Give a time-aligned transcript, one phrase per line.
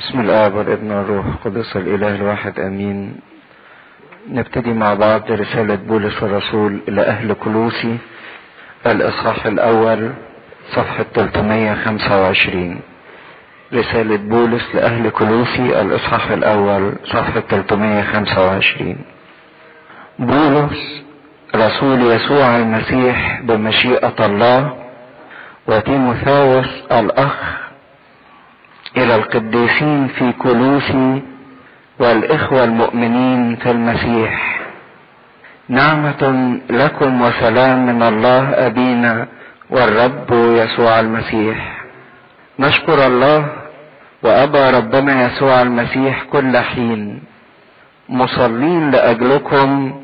[0.00, 3.16] بسم الآب والابن والروح القدس الإله الواحد آمين.
[4.28, 7.98] نبتدي مع بعض رسالة بولس الرسول إلى أهل كلوسي
[8.86, 10.12] الإصحاح الأول
[10.72, 12.80] صفحة 325
[13.74, 18.96] رسالة بولس لأهل كلوسي الإصحاح الأول صفحة 325
[20.18, 21.02] بولس
[21.56, 24.76] رسول يسوع المسيح بمشيئة الله
[25.66, 27.63] وتيموثاوس الأخ
[28.96, 31.22] إلى القديسين في كلوسي
[31.98, 34.60] والإخوة المؤمنين في المسيح.
[35.68, 36.22] نعمة
[36.70, 39.26] لكم وسلام من الله أبينا
[39.70, 41.84] والرب يسوع المسيح.
[42.58, 43.46] نشكر الله
[44.22, 47.22] وأبى ربنا يسوع المسيح كل حين.
[48.08, 50.00] مصلين لأجلكم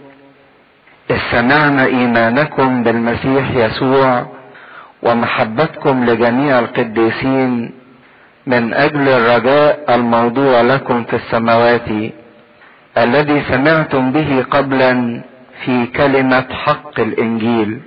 [1.11, 4.27] إذ سمعنا إيمانكم بالمسيح يسوع
[5.03, 7.73] ومحبتكم لجميع القديسين
[8.47, 11.89] من أجل الرجاء الموضوع لكم في السماوات
[12.98, 15.23] الذي سمعتم به قبلا
[15.64, 17.81] في كلمة حق الإنجيل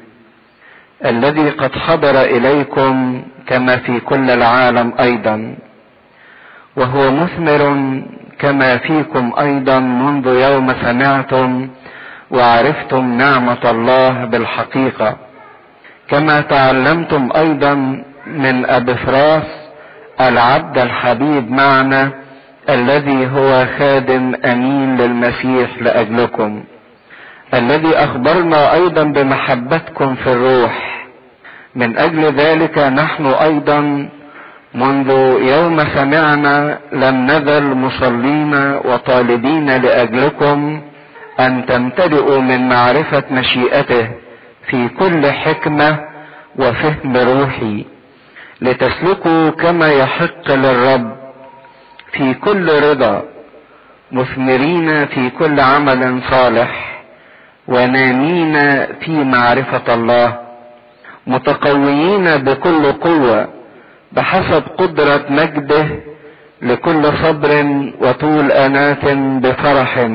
[1.05, 5.55] الذي قد حضر إليكم كما في كل العالم أيضا
[6.75, 7.61] وهو مثمر
[8.39, 11.69] كما فيكم أيضا منذ يوم سمعتم
[12.31, 15.17] وعرفتم نعمة الله بالحقيقة
[16.09, 17.73] كما تعلمتم أيضا
[18.27, 19.62] من ابفراس
[20.21, 22.11] العبد الحبيب معنا
[22.69, 26.63] الذي هو خادم أمين للمسيح لأجلكم
[27.53, 31.05] الذي أخبرنا أيضا بمحبتكم في الروح.
[31.75, 34.09] من أجل ذلك نحن أيضا
[34.75, 35.09] منذ
[35.41, 38.55] يوم سمعنا لم نزل مصلين
[38.85, 40.81] وطالبين لأجلكم
[41.39, 44.07] أن تمتلئوا من معرفة مشيئته
[44.69, 45.99] في كل حكمة
[46.55, 47.85] وفهم روحي.
[48.63, 51.17] لتسلكوا كما يحق للرب
[52.11, 53.23] في كل رضا
[54.11, 56.71] مثمرين في كل عمل صالح
[57.67, 58.53] ونامين
[59.01, 60.39] في معرفة الله
[61.27, 63.47] متقويين بكل قوة
[64.11, 65.85] بحسب قدرة مجده
[66.61, 67.51] لكل صبر
[68.01, 69.05] وطول أنات
[69.43, 70.07] بفرح.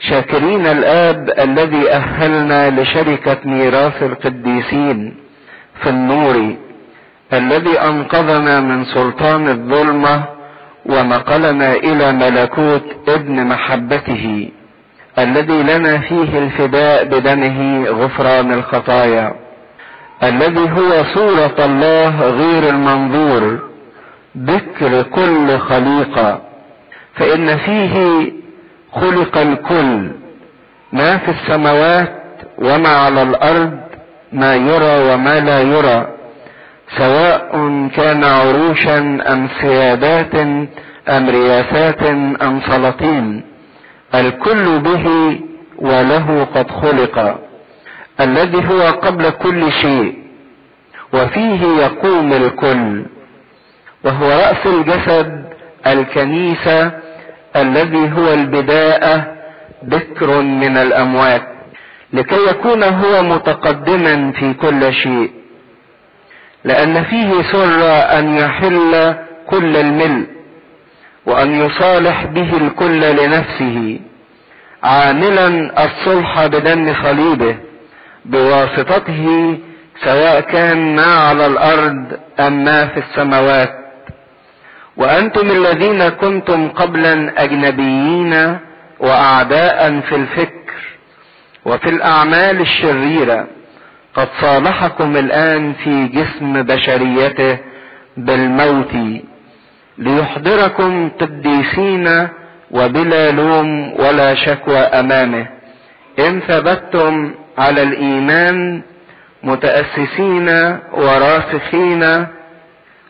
[0.00, 5.16] شاكرين الآب الذي أهلنا لشركة ميراث القديسين
[5.82, 6.56] في النور.
[7.32, 10.24] الذي أنقذنا من سلطان الظلمة
[10.86, 14.48] ونقلنا إلى ملكوت ابن محبته
[15.18, 19.34] الذي لنا فيه الفداء بدمه غفران الخطايا
[20.22, 23.58] الذي هو صورة الله غير المنظور
[24.38, 26.40] ذكر كل خليقة
[27.14, 28.26] فإن فيه
[28.92, 30.10] خلق الكل
[30.92, 32.12] ما في السماوات
[32.58, 33.78] وما على الأرض
[34.32, 36.17] ما يرى وما لا يرى.
[36.96, 37.50] سواء
[37.96, 38.98] كان عروشا
[39.32, 40.34] أم سيادات
[41.08, 42.02] أم رياسات
[42.42, 43.42] أم سلاطين
[44.14, 45.06] الكل به
[45.78, 47.38] وله قد خلق
[48.20, 50.18] الذي هو قبل كل شيء
[51.12, 53.04] وفيه يقوم الكل
[54.04, 55.44] وهو رأس الجسد
[55.86, 56.92] الكنيسه
[57.56, 59.26] الذي هو البداءه
[59.84, 61.42] ذكر من الأموات
[62.12, 65.30] لكي يكون هو متقدما في كل شيء.
[66.68, 67.82] لأن فيه سر
[68.18, 69.14] أن يحل
[69.46, 70.26] كل الملء
[71.26, 74.00] وأن يصالح به الكل لنفسه.
[74.82, 75.48] عاملا
[75.84, 77.56] الصلح بدم صليبه
[78.24, 79.58] بواسطته
[80.04, 83.74] سواء كان ما على الأرض أم ما في السماوات.
[84.96, 88.58] وأنتم الذين كنتم قبلا أجنبيين
[89.00, 90.74] وأعداء في الفكر
[91.64, 93.46] وفي الأعمال الشريرة.
[94.14, 97.58] قد صالحكم الآن في جسم بشريته
[98.16, 98.94] بالموت
[99.98, 102.28] ليحضركم قديسين
[102.70, 105.46] وبلا لوم ولا شكوى أمامه.
[106.18, 108.82] إن ثبتتم على الإيمان
[109.42, 110.48] متأسسين
[110.92, 112.26] وراسخين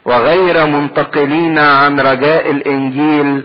[0.05, 3.43] وغير منتقلين عن رجاء الإنجيل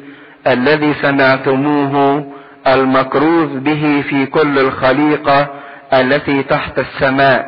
[0.47, 2.25] الذي سمعتموه
[2.67, 5.47] المكروز به في كل الخليقة
[5.93, 7.45] التي تحت السماء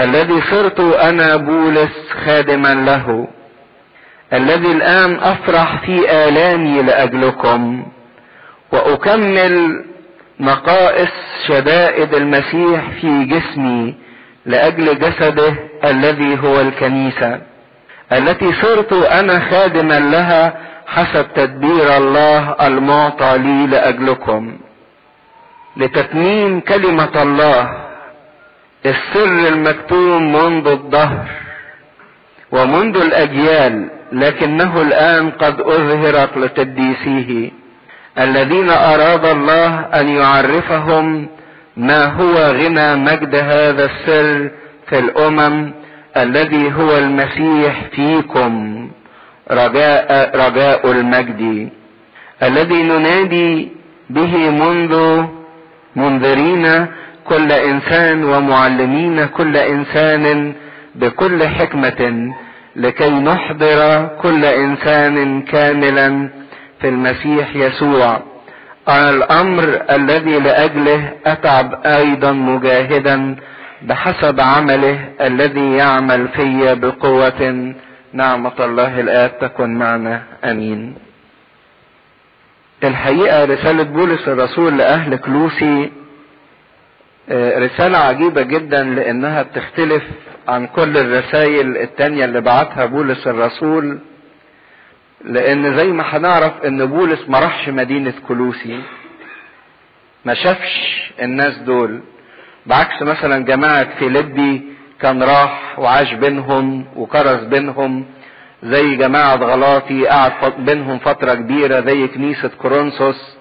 [0.00, 3.28] الذي صرت أنا بولس خادما له
[4.32, 7.86] الذي الآن أفرح في آلامي لأجلكم
[8.72, 9.84] وأكمل
[10.40, 11.10] نقائص
[11.46, 13.94] شدائد المسيح في جسمي
[14.46, 15.54] لأجل جسده
[15.84, 17.40] الذي هو الكنيسة
[18.12, 20.54] التي صرت أنا خادما لها
[20.86, 24.58] حسب تدبير الله المعطى لي لأجلكم.
[25.76, 27.86] لتتميم كلمة الله
[28.86, 31.24] السر المكتوم منذ الدهر
[32.52, 37.50] ومنذ الأجيال لكنه الآن قد أظهرت لقديسيه
[38.18, 41.28] الذين أراد الله أن يعرفهم
[41.76, 44.50] ما هو غنى مجد هذا السر
[44.88, 45.72] في الأمم
[46.16, 48.52] الذي هو المسيح فيكم
[49.50, 51.70] رجاء رجاء المجد
[52.42, 53.68] الذي ننادي
[54.10, 55.24] به منذ
[55.96, 56.86] منذرين
[57.24, 60.52] كل إنسان ومعلمين كل إنسان
[60.94, 62.32] بكل حكمة
[62.76, 66.28] لكي نحضر كل إنسان كاملا
[66.80, 68.20] في المسيح يسوع.
[68.88, 73.36] الأمر الذي لأجله أتعب أيضا مجاهدا
[73.82, 77.72] بحسب عمله الذي يعمل في بقوة
[78.12, 80.22] نعمة الله الاب تكن معنا.
[80.44, 81.05] آمين.
[82.84, 85.92] الحقيقة رسالة بولس الرسول لأهل كلوسي
[87.32, 90.02] رسالة عجيبة جدا لأنها بتختلف
[90.48, 93.98] عن كل الرسائل التانية اللي بعتها بولس الرسول
[95.24, 98.80] لأن زي ما هنعرف إن بولس ما راحش مدينة كلوسي
[100.24, 102.00] ما شافش الناس دول
[102.66, 104.62] بعكس مثلا جماعة فيليبي
[105.00, 108.06] كان راح وعاش بينهم وكرز بينهم
[108.62, 113.36] زي جماعة غلاطي قعد بينهم فترة كبيرة زي كنيسة كورنثوس.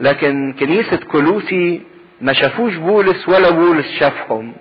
[0.00, 1.82] لكن كنيسة كلوسي
[2.20, 4.52] ما شافوش بولس ولا بولس شافهم.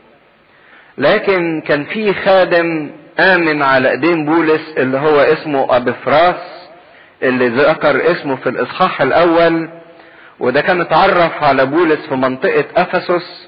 [0.97, 6.67] لكن كان في خادم آمن على إيدين بولس اللي هو اسمه أبفراس
[7.23, 9.69] اللي ذكر اسمه في الإصحاح الأول
[10.39, 13.47] وده كان اتعرف على بولس في منطقة أفسس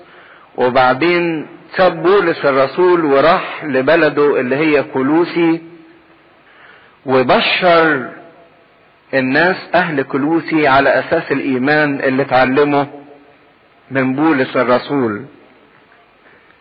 [0.58, 1.48] وبعدين
[1.78, 5.62] ساب بولس الرسول وراح لبلده اللي هي كلوسي
[7.06, 8.10] وبشر
[9.14, 12.88] الناس أهل كلوسي على أساس الإيمان اللي اتعلمه
[13.92, 15.26] من بولس الرسول.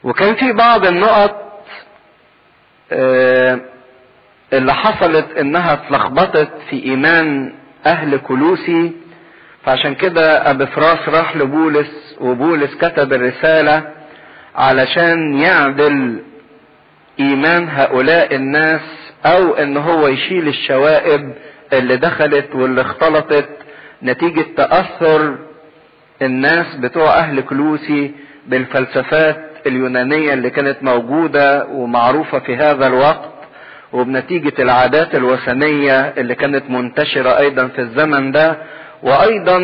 [0.05, 1.43] وكان في بعض النقط
[4.53, 7.53] اللي حصلت إنها اتلخبطت في إيمان
[7.87, 8.93] أهل كلوسي
[9.65, 13.89] فعشان كده أبي فراس راح لبولس وبولس كتب الرسالة
[14.55, 16.23] علشان يعدل
[17.21, 18.81] إيمان هؤلاء الناس
[19.27, 21.33] أو إن هو يشيل الشوائب
[21.73, 23.49] اللي دخلت واللي اختلطت
[24.03, 25.39] نتيجة تأثر
[26.23, 28.11] الناس بتوع أهل كلوسي
[28.47, 33.31] بالفلسفات اليونانية اللي كانت موجودة ومعروفة في هذا الوقت
[33.93, 38.57] وبنتيجة العادات الوثنية اللي كانت منتشرة أيضا في الزمن ده
[39.03, 39.59] وأيضا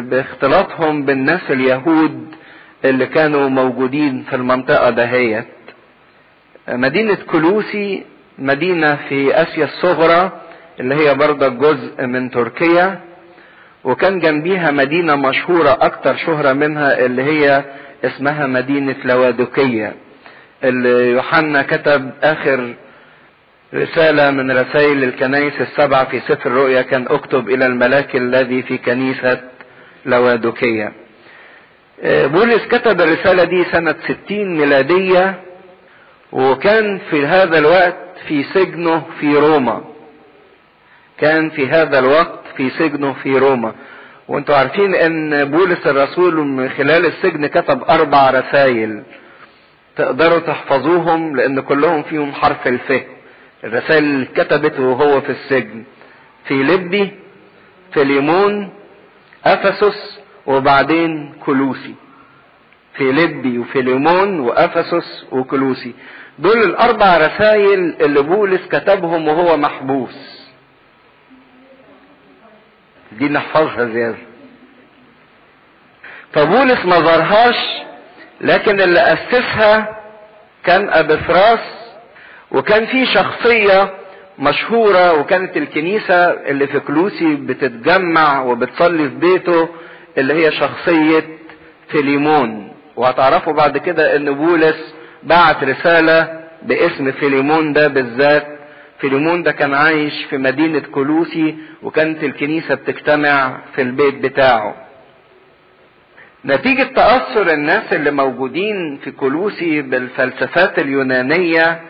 [0.00, 2.34] باختلاطهم بالناس اليهود
[2.84, 5.44] اللي كانوا موجودين في المنطقة دهيت
[6.68, 8.02] مدينة كلوسي
[8.38, 10.32] مدينة في آسيا الصغرى
[10.80, 13.00] اللي هي برضه جزء من تركيا
[13.84, 17.64] وكان جنبيها مدينة مشهورة أكتر شهرة منها اللي هي
[18.04, 19.92] اسمها مدينة لوادوكية
[20.64, 22.74] اللي يوحنا كتب آخر
[23.74, 29.40] رسالة من رسائل الكنائس السبعة في سفر الرؤيا كان اكتب إلى الملاك الذي في كنيسة
[30.06, 30.92] لوادوكية.
[32.04, 35.34] بولس كتب الرسالة دي سنة ستين ميلادية
[36.32, 37.96] وكان في هذا الوقت
[38.28, 39.84] في سجنه في روما.
[41.18, 43.74] كان في هذا الوقت في سجنه في روما.
[44.28, 49.02] وانتوا عارفين إن بولس الرسول من خلال السجن كتب أربع رسائل
[49.96, 53.02] تقدروا تحفظوهم لأن كلهم فيهم حرف الف.
[53.64, 55.84] الرسائل اللي كتبت وهو في السجن.
[56.44, 57.12] في لبي
[57.94, 58.70] في ليمون
[59.44, 61.94] أفسس وبعدين كلوسي.
[62.94, 65.94] في لبي وفي ليمون وأفسس وكلوسي.
[66.38, 70.46] دول الأربع رسائل اللي بولس كتبهم وهو محبوس.
[73.12, 74.16] دي نحفظها زيادة.
[76.32, 77.56] فبولس ما ظهرهاش
[78.40, 79.96] لكن اللي أسسها
[80.64, 81.58] كان أبفراس
[82.50, 83.94] وكان في شخصية
[84.38, 89.68] مشهورة وكانت الكنيسة اللي في كلوسي بتتجمع وبتصلي في بيته
[90.18, 91.24] اللي هي شخصية
[91.88, 92.72] فيليمون.
[92.96, 94.94] وهتعرفوا بعد كده إن بولس
[95.26, 98.46] بعت رسالة باسم فيليمون ده بالذات.
[99.00, 104.74] فيليمون ده كان عايش في مدينة كلوسي وكانت الكنيسة بتجتمع في البيت بتاعه.
[106.44, 111.80] نتيجة تأثر الناس اللي موجودين في كلوسي بالفلسفات اليونانية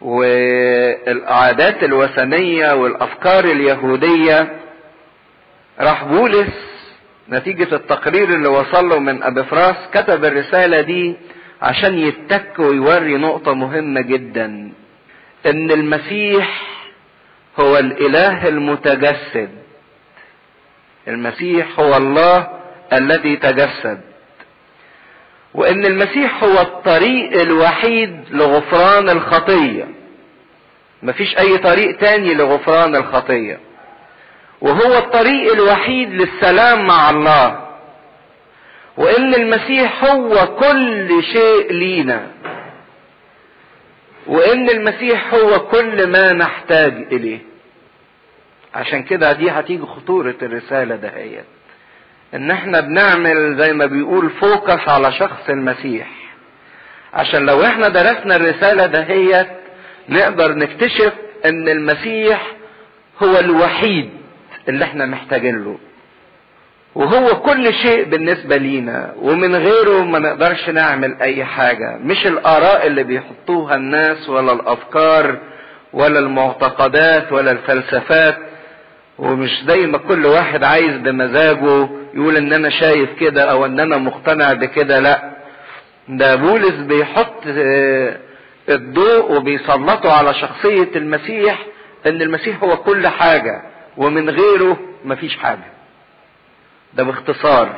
[0.00, 4.52] والعادات الوثنية والأفكار اليهودية
[5.80, 6.72] راح بولس
[7.28, 11.16] نتيجة التقرير اللي وصل له من أبفراس كتب الرسالة دي
[11.62, 14.72] عشان يتك ويوري نقطة مهمة جدا
[15.46, 16.62] إن المسيح
[17.60, 19.50] هو الإله المتجسد.
[21.08, 22.48] المسيح هو الله
[22.92, 24.00] الذي تجسد.
[25.54, 29.88] وإن المسيح هو الطريق الوحيد لغفران الخطية.
[31.02, 33.60] مفيش أي طريق تاني لغفران الخطية.
[34.60, 37.71] وهو الطريق الوحيد للسلام مع الله.
[38.96, 42.26] وإن المسيح هو كل شيء لينا.
[44.26, 47.38] وإن المسيح هو كل ما نحتاج إليه.
[48.74, 51.44] عشان كده دي هتيجي خطورة الرسالة دهيت.
[52.34, 56.08] إن إحنا بنعمل زي ما بيقول فوكس على شخص المسيح.
[57.14, 59.48] عشان لو إحنا درسنا الرسالة دهيت
[60.08, 61.12] نقدر نكتشف
[61.44, 62.52] إن المسيح
[63.22, 64.10] هو الوحيد
[64.68, 65.78] اللي إحنا محتاجين له.
[66.94, 71.96] وهو كل شيء بالنسبة لينا ومن غيره ما نقدرش نعمل أي حاجة.
[72.00, 75.38] مش الآراء اللي بيحطوها الناس ولا الأفكار
[75.92, 78.36] ولا المعتقدات ولا الفلسفات.
[79.18, 83.96] ومش زي ما كل واحد عايز بمزاجه يقول إن أنا شايف كده أو إن أنا
[83.98, 85.32] مقتنع بكده لأ.
[86.08, 87.34] ده بولس بيحط
[88.68, 91.66] الضوء وبيسلطه على شخصية المسيح
[92.06, 93.62] إن المسيح هو كل حاجة
[93.96, 95.71] ومن غيره مفيش حاجة.
[96.94, 97.74] ده باختصار.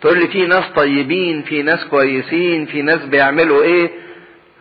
[0.00, 3.90] تقول لي في ناس طيبين في ناس كويسين في ناس بيعملوا إيه؟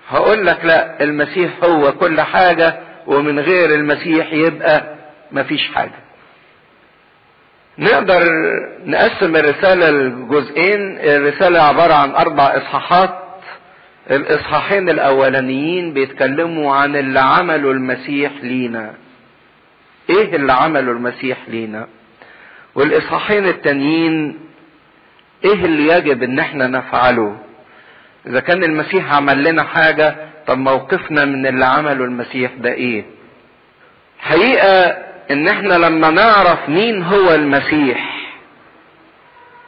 [0.10, 4.96] هقول لك لا المسيح هو كل حاجة ومن غير المسيح يبقى
[5.32, 5.92] مفيش حاجة.
[7.78, 8.24] نقدر
[8.86, 10.98] نقسم الرسالة لجزئين.
[11.00, 13.20] الرسالة عبارة عن أربع إصحاحات.
[14.12, 18.94] الإصحاحين الأولانيين بيتكلموا عن اللي عمله المسيح لينا.
[20.10, 21.88] إيه اللي عمله المسيح لينا؟
[22.76, 24.40] والإصحاحين التانيين
[25.46, 27.38] إيه اللي يجب إن إحنا نفعله؟
[28.28, 30.16] إذا كان المسيح عمل لنا حاجة
[30.48, 33.06] طب موقفنا من اللي عمله المسيح ده إيه؟
[34.20, 34.98] حقيقة
[35.32, 38.16] إن إحنا لما نعرف مين هو المسيح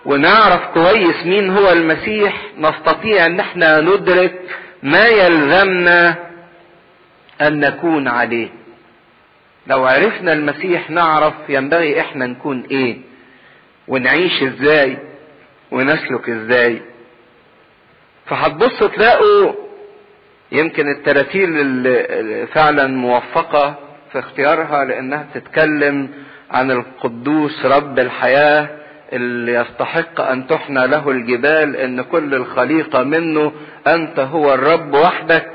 [0.06, 4.42] ونعرف كويس مين هو المسيح نستطيع إن إحنا ندرك
[4.84, 6.16] ما يلزمنا
[7.42, 8.50] أن نكون عليه.
[9.68, 12.98] لو عرفنا المسيح نعرف ينبغي إحنا نكون إيه؟
[13.88, 14.98] ونعيش إزاي؟
[15.72, 16.82] ونسلك إزاي؟
[18.26, 19.54] فهتبصوا تلاقوا
[20.52, 23.76] يمكن التراتيل اللي فعلا موفقة
[24.12, 26.10] في اختيارها لأنها تتكلم
[26.52, 28.70] عن القدوس رب الحياة
[29.14, 33.52] اللي يستحق أن تحنى له الجبال إن كل الخليقة منه
[33.88, 35.50] أنت هو الرب وحدك.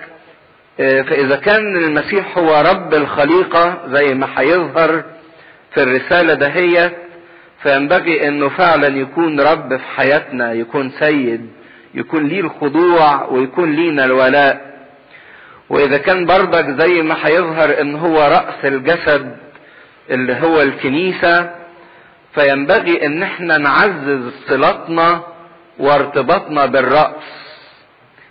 [0.78, 5.04] فإذا كان المسيح هو رب الخليقة زي ما هيظهر
[5.74, 6.92] في الرسالة دهيت
[7.62, 11.50] فينبغي إنه فعلا يكون رب في حياتنا يكون سيد
[11.94, 14.72] يكون ليه الخضوع ويكون لينا الولاء.
[15.70, 19.36] وإذا كان بردك زي ما هيظهر إن هو رأس الجسد
[20.10, 21.50] اللي هو الكنيسة
[22.34, 25.20] فينبغي إن إحنا نعزز صلاتنا
[25.78, 27.24] وارتباطنا بالرأس.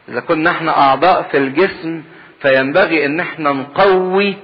[0.10, 2.02] إذا كنا إحنا أعضاء في الجسم
[2.42, 4.36] فينبغي إن إحنا نقوي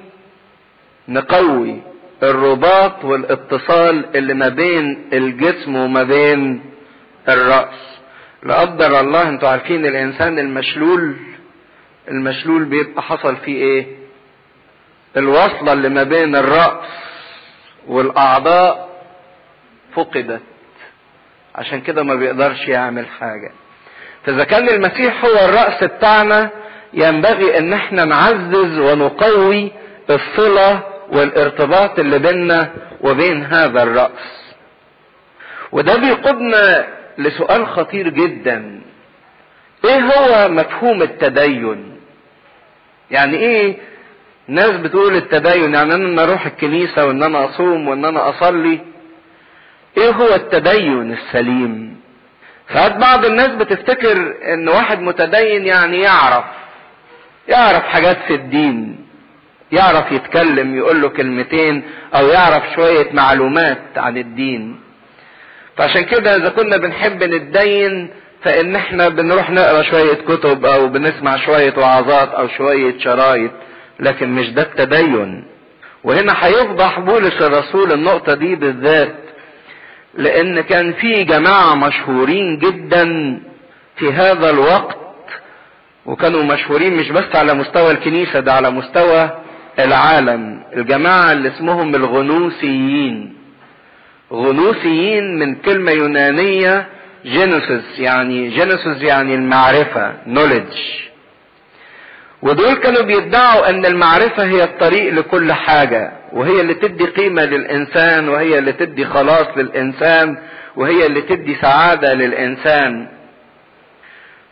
[1.08, 1.82] نقوي
[2.24, 6.63] الرباط والاتصال اللي ما بين الجسم وما بين
[7.30, 7.98] الرأس.
[8.44, 11.16] لا قدر الله أنتوا عارفين الإنسان المشلول
[12.12, 13.86] المشلول بيبقى حصل فيه إيه؟
[15.18, 16.88] الوصلة اللي ما بين الرأس
[17.88, 18.89] والأعضاء
[19.96, 20.42] فقدت.
[21.56, 23.51] عشان كده ما بيقدرش يعمل حاجة.
[24.25, 26.50] فإذا كان المسيح هو الرأس بتاعنا
[26.94, 29.72] ينبغي أن إحنا نعزز ونقوي
[30.10, 30.79] الصلة
[31.12, 34.53] والارتباط اللي بيننا وبين هذا الرأس.
[35.72, 38.82] وده بيقودنا لسؤال خطير جدا.
[39.86, 42.00] إيه هو مفهوم التدين؟
[43.12, 43.77] يعني إيه
[44.48, 48.79] ناس بتقول التدين؟ يعني إن أنا أروح الكنيسة وإن أنا أصوم وإن أنا أصلي.
[49.98, 51.98] إيه هو التدين السليم؟
[52.74, 56.46] ساعات بعض الناس بتفتكر إن واحد متدين يعني يعرف.
[57.48, 58.96] يعرف حاجات في الدين
[59.72, 61.84] يعرف يتكلم يقول له كلمتين
[62.16, 64.80] أو يعرف شوية معلومات عن الدين.
[65.77, 68.10] فعشان كده إذا كنا بنحب نتدين
[68.44, 73.51] فإن إحنا بنروح نقرأ شوية كتب أو بنسمع شوية وعظات أو شوية شرايط
[74.00, 75.44] لكن مش ده التدين.
[76.04, 79.16] وهنا هيفضح بولس الرسول النقطة دي بالذات
[80.13, 83.06] لأن كان في جماعة مشهورين جدا
[83.98, 84.98] في هذا الوقت
[86.08, 89.30] وكانوا مشهورين مش بس على مستوى الكنيسة ده على مستوى
[89.80, 90.64] العالم.
[90.78, 93.34] الجماعة اللي اسمهم الغنوسيين.
[94.34, 96.88] غنوسيين من كلمة يونانية
[97.25, 100.80] gnosis يعني gnosis يعني المعرفة knowledge.
[102.42, 108.60] ودول كانوا بيدعوا إن المعرفة هي الطريق لكل حاجة وهي اللي تدي قيمة للإنسان وهي
[108.60, 110.38] اللي تدي خلاص للإنسان
[110.76, 113.08] وهي اللي تدي سعادة للإنسان.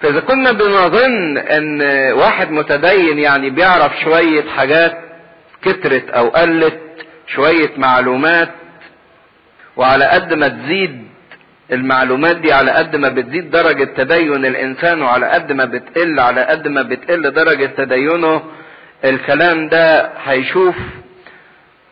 [0.02, 1.82] فإذا كنا بنظن إن
[2.14, 4.98] واحد متدين يعني بيعرف شوية حاجات
[5.62, 6.80] كترت أو قلت
[7.28, 8.50] شوية معلومات
[9.78, 11.08] وعلى قد ما تزيد
[11.72, 16.68] المعلومات دي على قد ما بتزيد درجة تدين الإنسان وعلى قد ما بتقل على قد
[16.68, 18.42] ما بتقل درجة تدينه
[19.06, 20.76] الكلام ده هيشوف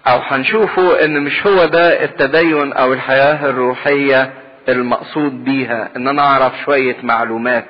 [0.07, 4.33] أو هنشوفه إن مش هو ده التدين أو الحياة الروحية
[4.69, 5.89] المقصود بيها.
[5.95, 7.65] إن أنا أعرف شوية معلومات.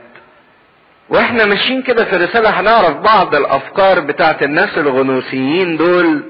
[1.14, 6.24] وإحنا ماشيين كده في الرسالة هنعرف بعض الأفكار بتاعت الناس الغنوسيين دول.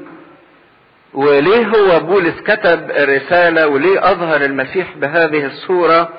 [1.14, 6.10] وليه هو بولس كتب الرسالة وليه أظهر المسيح بهذه الصورة؟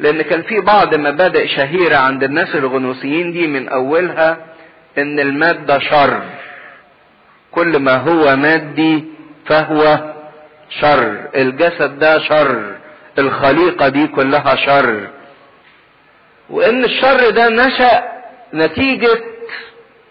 [0.00, 4.36] لأن كان في بعض مبادئ شهيرة عند الناس الغنوسيين دي من أولها
[4.98, 6.22] إن المادة شر.
[7.52, 9.04] كل ما هو مادي
[9.46, 9.98] فهو
[10.80, 11.16] شر.
[11.36, 12.62] الجسد ده شر.
[13.18, 15.08] الخليقة دي كلها شر.
[16.50, 18.02] وإن الشر ده نشأ
[18.54, 19.20] نتيجة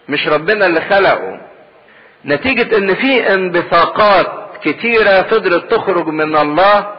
[0.08, 1.40] مش ربنا اللي خلقه.
[2.24, 4.26] نتيجة إن في انبثاقات
[4.64, 6.92] كتيرة فضلت تخرج من الله.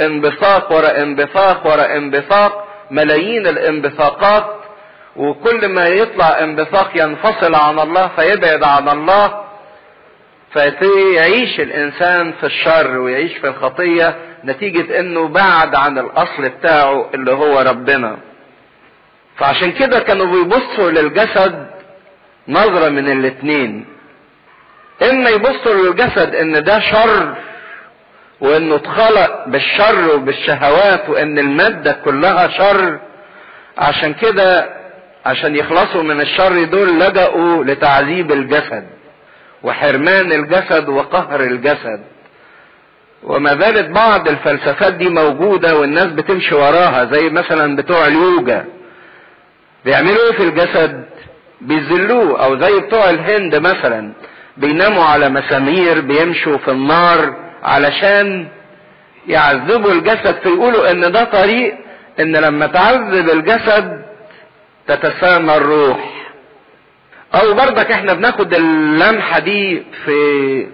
[0.00, 4.44] انبثاق ورا انبثاق ورا انبثاق ملايين الانبثاقات.
[5.16, 9.44] وكل ما يطلع انبثاق ينفصل عن الله فيبعد عن الله.
[10.52, 17.60] فيعيش الإنسان في الشر ويعيش في الخطية نتيجة إنه بعد عن الأصل بتاعه اللي هو
[17.60, 18.16] ربنا.
[19.40, 21.66] فعشان كده كانوا بيبصوا للجسد
[22.48, 23.84] نظرة من الاتنين.
[25.02, 27.34] إما يبصوا للجسد إن ده شر
[28.40, 32.98] وإنه اتخلق بالشر وبالشهوات وإن المادة كلها شر.
[33.78, 34.68] عشان كده
[35.26, 38.86] عشان يخلصوا من الشر دول لجأوا لتعذيب الجسد
[39.62, 42.00] وحرمان الجسد وقهر الجسد.
[43.22, 48.64] وما زالت بعض الفلسفات دي موجودة والناس بتمشي وراها زي مثلا بتوع اليوجا.
[49.84, 51.04] بيعملوا إيه في الجسد
[51.60, 54.12] بيذلوه أو زي بتوع الهند مثلا
[54.56, 58.48] بيناموا على مسامير بيمشوا في النار علشان
[59.26, 61.74] يعذبوا الجسد فيقولوا إن ده طريق
[62.20, 64.02] إن لما تعذب الجسد
[64.86, 66.10] تتسامى الروح.
[67.34, 70.66] أو برضك إحنا بناخد اللمحة دي في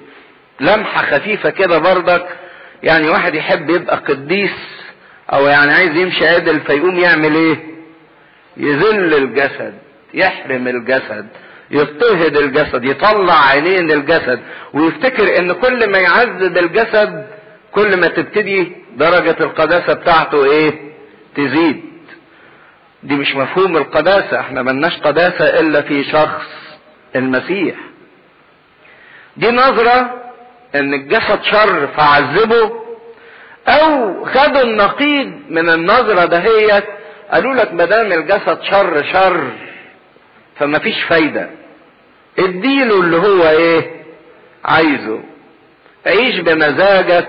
[0.61, 2.27] لمحة خفيفة كده برضك
[2.83, 4.51] يعني واحد يحب يبقى قديس
[5.33, 7.76] أو يعني عايز يمشي عدل فيقوم يعمل إيه؟
[8.57, 9.75] يذل الجسد
[10.15, 11.27] يحرم الجسد
[11.71, 14.41] يضطهد الجسد يطلع عينين الجسد
[14.75, 17.27] ويفتكر إن كل ما يعذب الجسد
[17.73, 20.73] كل ما تبتدي درجة القداسة بتاعته إيه؟
[21.37, 21.85] تزيد.
[23.03, 26.45] دي مش مفهوم القداسة إحنا ملناش قداسة إلا في شخص
[27.17, 27.75] المسيح.
[29.37, 30.23] دي نظرة
[30.75, 32.73] إن الجسد شر فعذبه
[33.69, 36.85] أو خدوا النقيض من النظرة دهيت
[37.33, 39.51] قالوا لك مدام الجسد شر شر
[40.59, 41.51] فما فيش فايدة.
[42.39, 43.91] اديله اللي هو إيه؟
[44.65, 45.21] عايزه.
[46.07, 47.29] عيش بمزاجك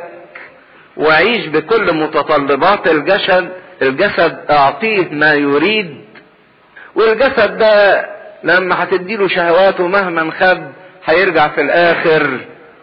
[0.97, 3.49] وعيش بكل متطلبات الجسد.
[3.81, 6.01] الجسد أعطيه ما يريد.
[6.95, 8.05] والجسد ده
[8.43, 10.63] لما هتديله شهواته مهما خد
[11.05, 12.39] هيرجع في الآخر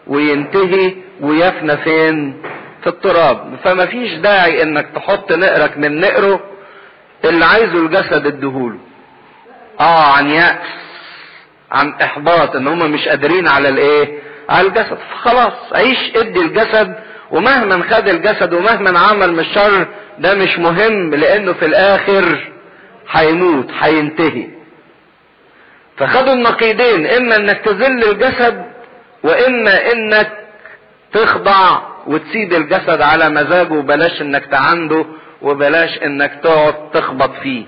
[0.06, 2.42] وينتهي ويفنى فين؟
[2.82, 3.56] في التراب.
[3.64, 6.40] فما فيش داعي إنك تحط نقرك من نقره
[7.24, 8.78] اللي عايزه الجسد اديهوله.
[9.80, 10.58] آه عن يأس
[11.72, 14.98] عن إحباط إن هم مش قادرين على الإيه؟ على الجسد.
[15.22, 16.94] خلاص عيش ادي الجسد.
[17.30, 19.86] ومهما خد الجسد ومهما عمل من الشر
[20.18, 22.52] ده مش مهم لأنه في الآخر
[23.10, 24.48] هيموت هينتهي.
[25.96, 28.64] فخدوا النقيضين إما إنك تذل الجسد
[29.22, 30.32] وإما إنك
[31.12, 35.06] تخضع وتسيب الجسد على مزاجه وبلاش إنك تعنده
[35.42, 37.64] وبلاش إنك تقعد تخبط فيه.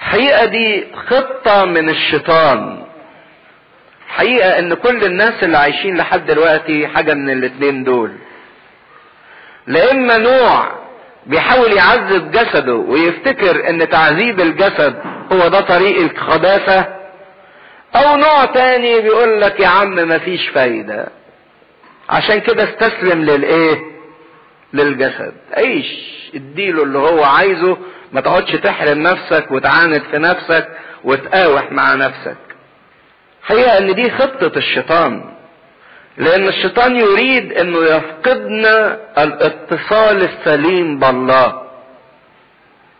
[0.00, 2.84] الحقيقة دي خطة من الشيطان.
[4.08, 8.12] حقيقة إن كل الناس اللي عايشين لحد دلوقتي حاجة من الاتنين دول.
[9.66, 10.66] لا إما نوع
[11.26, 16.86] بيحاول يعذب جسده ويفتكر إن تعذيب الجسد هو ده طريق القداسة
[17.96, 21.08] أو نوع تاني بيقول لك يا عم مفيش فايدة.
[22.10, 23.89] عشان كده استسلم للإيه؟
[24.72, 25.32] للجسد.
[25.52, 25.86] عيش
[26.34, 27.76] اديله اللي هو عايزه
[28.12, 30.68] ما تقعدش تحرم نفسك وتعاند في نفسك
[31.04, 32.36] وتقاوح مع نفسك.
[33.42, 35.24] حقيقة إن دي خطة الشيطان
[36.18, 41.62] لأن الشيطان يريد إنه يفقدنا الاتصال السليم بالله.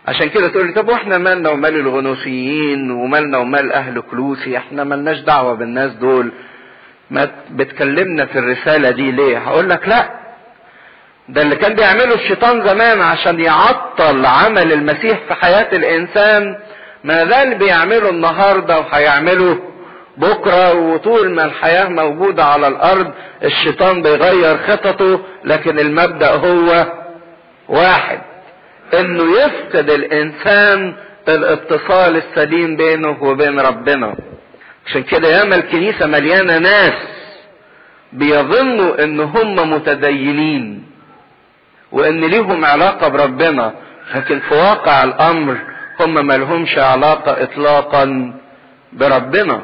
[0.07, 5.19] عشان كده تقول لي طب وإحنا مالنا ومال الغنوصيين ومالنا ومال أهل كلوسي؟ إحنا مالناش
[5.19, 6.31] دعوة بالناس دول.
[7.11, 10.20] ما بتكلمنا في الرسالة دي ليه؟ هقول لك لا.
[11.29, 16.57] ده اللي كان بيعمله الشيطان زمان عشان يعطل عمل المسيح في حياة الإنسان.
[17.03, 19.59] ما زال بيعمله النهاردة وهيعمله
[20.17, 23.11] بكرة وطول ما الحياة موجودة على الأرض
[23.43, 26.85] الشيطان بيغير خططه لكن المبدأ هو
[27.69, 28.19] واحد
[28.93, 30.93] إنه يفقد الإنسان
[31.27, 34.15] الإتصال السليم بينه وبين ربنا.
[34.87, 36.93] عشان كده ياما الكنيسة مليانة ناس
[38.13, 40.90] بيظنوا إن هم متدينين.
[41.91, 43.73] وإن ليهم علاقة بربنا
[44.15, 45.57] لكن في واقع الأمر
[45.99, 48.33] هم ملهمش علاقة اطلاقا
[48.93, 49.61] بربنا.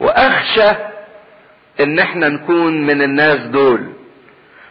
[0.00, 0.70] وأخشى
[1.80, 3.80] إن إحنا نكون من الناس دول.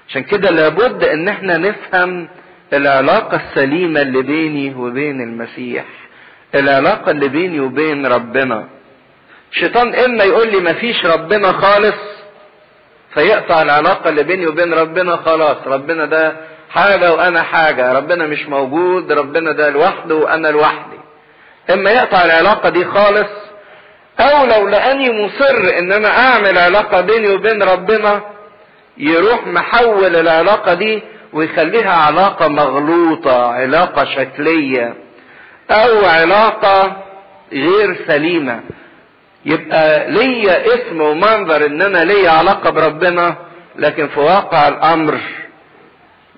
[0.10, 2.28] عشان كده لابد إن إحنا نفهم
[2.74, 5.84] العلاقة السليمة اللي بيني وبين المسيح
[6.56, 8.68] العلاقة اللي بيني وبين ربنا.
[9.52, 11.96] الشيطان إما يقول لي مفيش ربنا خالص
[13.14, 16.34] فيقطع العلاقة اللي بيني وبين ربنا خلاص ربنا ده
[16.74, 20.98] حاجة وأنا حاجة ربنا مش موجود ربنا ده لوحده وأنا لوحدي.
[21.74, 23.30] إما يقطع العلاقة دي خالص
[24.20, 28.22] أو لو لأني مصر إن أنا أعمل علاقة بيني وبين ربنا
[28.98, 34.94] يروح محول العلاقة دي ويخليها علاقة مغلوطة علاقة شكلية
[35.72, 36.98] أو علاقة
[37.54, 38.60] غير سليمة.
[39.46, 43.36] يبقى ليا اسم ومنظر إن أنا ليا علاقة بربنا
[43.76, 45.20] لكن في واقع الأمر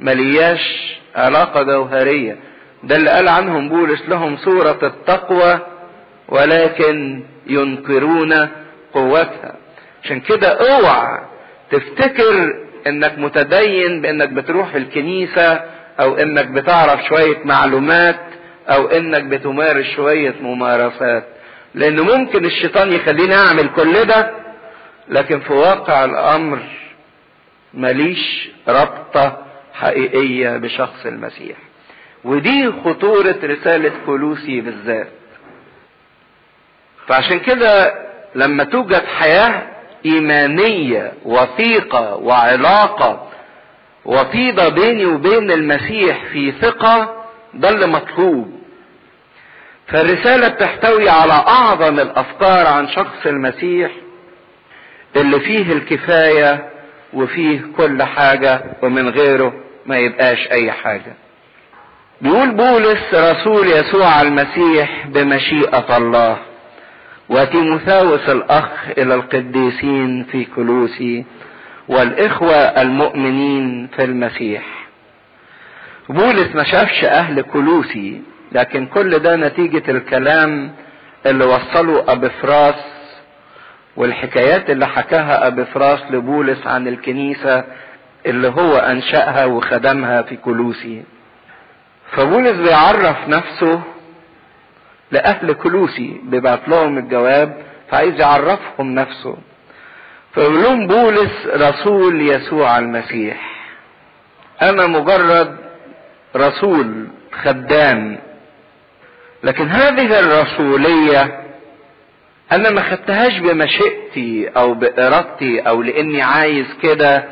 [0.02, 2.38] ملياش علاقة جوهرية.
[2.84, 5.60] ده اللي قال عنهم بولس لهم صورة التقوى
[6.30, 8.50] ولكن ينكرون
[8.94, 9.56] قوتها.
[10.04, 11.20] عشان كده اوعى
[11.72, 12.54] تفتكر
[12.88, 15.62] انك متدين بانك بتروح الكنيسة
[16.00, 18.20] أو انك بتعرف شوية معلومات
[18.70, 21.24] أو انك بتمارس شوية ممارسات.
[21.76, 24.32] لأن ممكن الشيطان يخليني أعمل كل ده
[25.10, 26.60] لكن في واقع الأمر
[27.74, 29.45] ماليش ربطة
[29.80, 31.58] حقيقية بشخص المسيح.
[32.24, 35.08] ودي خطورة رسالة كلوسي بالذات.
[37.08, 37.94] فعشان كده
[38.36, 39.64] لما توجد حياة
[40.06, 43.28] إيمانية وثيقة وعلاقة
[44.06, 48.60] وطيدة بيني وبين المسيح في ثقة ده اللي مطلوب.
[49.88, 53.92] فالرسالة بتحتوي على أعظم الأفكار عن شخص المسيح
[55.16, 56.70] اللي فيه الكفاية
[57.14, 59.54] وفيه كل حاجة ومن غيره
[59.86, 61.14] ما يبقاش أي حاجة.
[62.22, 66.38] بيقول بولس رسول يسوع المسيح بمشيئة الله
[67.30, 71.26] وتيموثاوس الأخ إلى القديسين في كلوسي
[71.88, 74.64] والإخوة المؤمنين في المسيح.
[76.10, 78.22] بولس ما شافش أهل كلوسي
[78.52, 80.72] لكن كل ده نتيجة الكلام
[81.26, 82.76] اللي وصله أبفراس
[83.96, 87.64] والحكايات اللي حكاها أبفراس لبولس عن الكنيسة
[88.26, 91.04] اللي هو أنشأها وخدمها في كلوسي
[92.12, 93.82] فبولس بيعرف نفسه
[95.12, 99.38] لأهل كلوسي بيبعت لهم الجواب فعايز يعرفهم نفسه.
[100.34, 103.56] فيقول لهم بولس رسول يسوع المسيح.
[104.62, 105.58] أنا مجرد
[106.36, 107.08] رسول
[107.44, 108.20] خدام.
[109.44, 111.40] لكن هذه الرسولية
[112.52, 117.26] أنا ما خدتهاش بمشيئتي أو بإرادتي أو لأني عايز كده.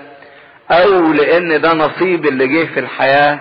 [0.81, 3.39] أو لأن ده نصيب اللي جه في الحياة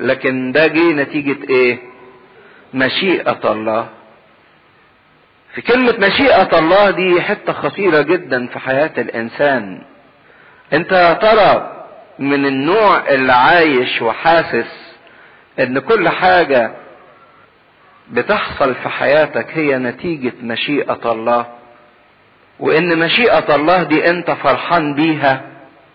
[0.00, 1.78] لكن ده جه نتيجة إيه؟
[2.74, 3.88] مشيئة الله.
[5.54, 9.82] في كلمة مشيئة الله دي حتة خطيرة جدا في حياة الإنسان.
[10.72, 11.76] أنت يا ترى
[12.18, 14.94] من النوع اللي عايش وحاسس
[15.60, 16.70] إن كل حاجة
[18.10, 21.46] بتحصل في حياتك هي نتيجة مشيئة الله؟
[22.60, 25.42] وإن مشيئة الله دي أنت فرحان بيها؟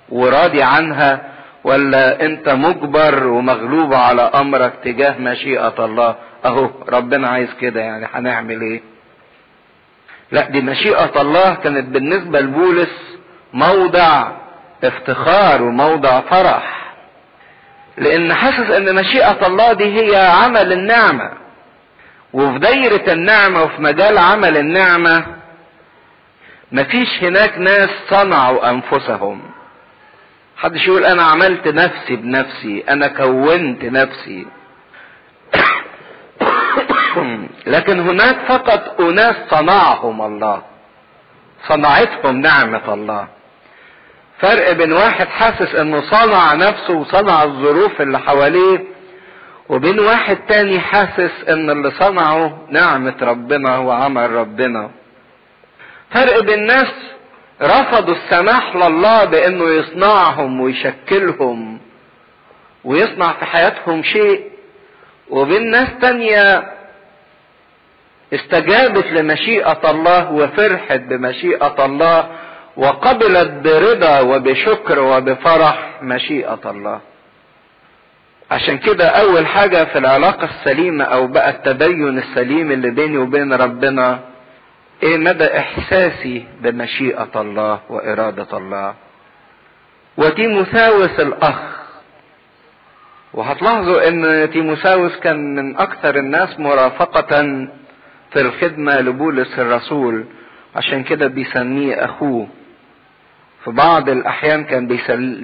[0.09, 1.21] وراضي عنها
[1.63, 6.15] ولا انت مجبر ومغلوب على أمرك تجاه مشيئة الله؟
[6.45, 8.81] أهو ربنا عايز كده يعني هنعمل إيه؟
[10.31, 13.17] لا دي مشيئة الله كانت بالنسبة لبولس
[13.53, 14.31] موضع
[14.83, 16.93] افتخار وموضع فرح
[17.97, 21.31] لأن حاسس إن مشيئة الله دي هي عمل النعمة
[22.33, 25.25] وفي دايرة النعمة وفي مجال عمل النعمة
[26.71, 29.41] مفيش هناك ناس صنعوا أنفسهم.
[30.57, 34.45] محدش يقول أنا عملت نفسي بنفسي أنا كونت نفسي.
[37.67, 40.61] لكن هناك فقط أناس صنعهم الله
[41.67, 43.27] صنعتهم نعمة الله.
[44.39, 48.83] فرق بين واحد حاسس إنه صنع نفسه وصنع الظروف اللي حواليه
[49.69, 54.91] وبين واحد تاني حاسس إن اللي صنعه نعمة ربنا وعمل ربنا.
[56.11, 57.14] فرق بين ناس
[57.61, 61.79] رفضوا السماح لله بأنه يصنعهم ويشكلهم
[62.83, 64.41] ويصنع في حياتهم شيء.
[65.29, 66.71] وبين ناس تانية
[68.33, 72.29] استجابت لمشيئة الله وفرحت بمشيئة الله
[72.77, 76.99] وقبلت برضا وبشكر وبفرح مشيئة الله.
[78.51, 84.19] عشان كده أول حاجة في العلاقة السليمة أو بقى التدين السليم اللي بيني وبين ربنا
[85.03, 88.93] إيه مدى إحساسي بمشيئة الله وإرادة الله؟
[90.17, 91.59] وتيموثاوس الأخ.
[93.33, 97.31] وهتلاحظوا إن تيموثاوس كان من أكثر الناس مرافقة
[98.31, 100.25] في الخدمة لبولس الرسول
[100.75, 102.47] عشان كده بيسميه أخوه.
[103.63, 104.87] في بعض الأحيان كان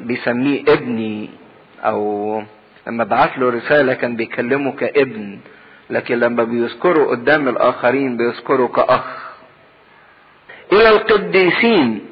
[0.07, 1.29] بيسميه ابني
[1.85, 2.43] أو
[2.87, 5.39] لما بعت له رسالة كان بيكلمه كابن
[5.89, 9.30] لكن لما بيذكره قدام الآخرين بيذكره كأخ.
[10.73, 12.05] إلى القديسين.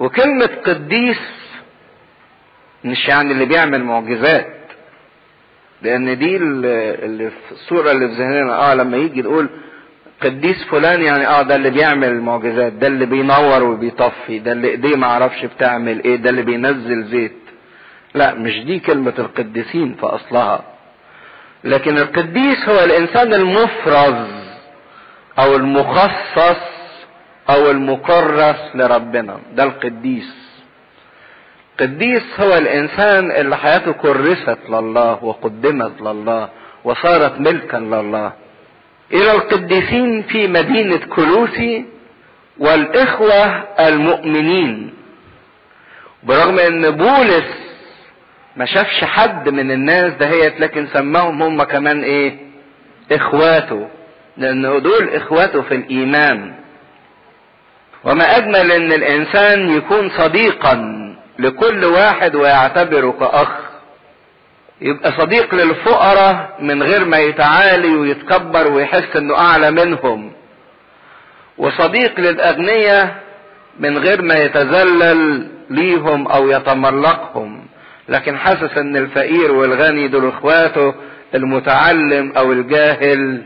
[0.00, 1.18] وكلمة قديس
[2.84, 4.56] مش يعني اللي بيعمل معجزات
[5.82, 8.70] لأن دي اللي في الصورة اللي في ذهننا.
[8.72, 9.48] آه لما يجي نقول
[10.22, 14.96] قديس فلان يعني آه ده اللي بيعمل معجزات ده اللي بينور وبيطفي ده اللي إيديه
[14.96, 17.36] ما أعرفش بتعمل إيه ده اللي بينزل زيت.
[18.14, 20.64] لا مش دي كلمة القديسين في أصلها.
[21.64, 24.28] لكن القديس هو الإنسان المفرز
[25.38, 26.71] أو المخصص
[27.50, 29.38] أو المكرس لربنا.
[29.54, 30.34] ده القديس.
[31.80, 36.48] قديس هو الإنسان اللي حياته كرست لله وقدمت لله
[36.84, 38.32] وصارت ملكا لله.
[39.12, 41.84] إلى القديسين في مدينة كلوسي
[42.58, 43.44] والإخوة
[43.88, 44.94] المؤمنين.
[46.22, 47.62] برغم إن بولس
[48.56, 52.36] ما شافش حد من الناس دهيت لكن سماهم هم كمان إيه؟
[53.12, 53.88] إخواته.
[54.36, 56.54] لأن دول إخواته في الإيمان.
[58.04, 60.98] وما أجمل إن الإنسان يكون صديقا
[61.38, 63.48] لكل واحد ويعتبره كأخ.
[64.80, 70.32] يبقى صديق للفقراء من غير ما يتعالي ويتكبر ويحس إنه أعلى منهم.
[71.58, 73.14] وصديق للأغنياء
[73.80, 77.66] من غير ما يتذلل ليهم أو يتملقهم.
[78.08, 80.94] لكن حاسس إن الفقير والغني دول إخواته
[81.34, 83.42] المتعلم أو الجاهل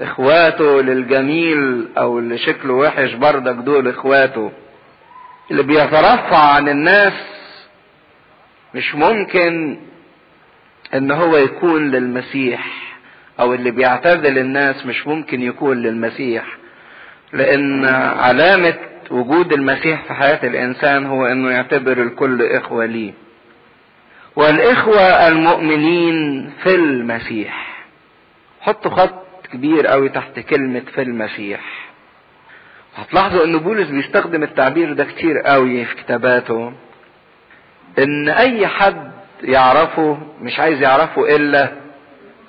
[0.00, 4.52] إخواته للجميل أو اللي شكله وحش بردك دول إخواته.
[5.50, 7.12] اللي بيترفع عن الناس
[8.74, 9.78] مش ممكن
[10.94, 12.66] إن هو يكون للمسيح
[13.40, 16.44] أو اللي بيعتزل الناس مش ممكن يكون للمسيح.
[17.32, 17.84] لأن
[18.18, 18.74] علامة
[19.10, 23.12] وجود المسيح في حياة الإنسان هو إنه يعتبر الكل إخوة ليه.
[24.36, 27.84] والإخوة المؤمنين في المسيح.
[28.60, 31.60] حطوا خط كبير قوي تحت كلمة في المسيح.
[32.96, 36.72] هتلاحظوا ان بولس بيستخدم التعبير ده كتير قوي في كتاباته.
[37.98, 39.10] إن أي حد
[39.42, 41.72] يعرفه مش عايز يعرفه إلا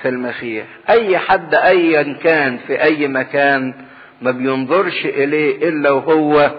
[0.01, 0.65] في المسيح.
[0.89, 3.73] أي حد ايا كان في أي مكان
[4.21, 6.51] ما بينظرش إليه إلا وهو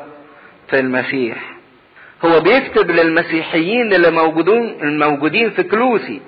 [0.70, 1.55] في المسيح.
[2.24, 6.20] هو بيكتب للمسيحيين اللي موجودون الموجودين في كلوسي.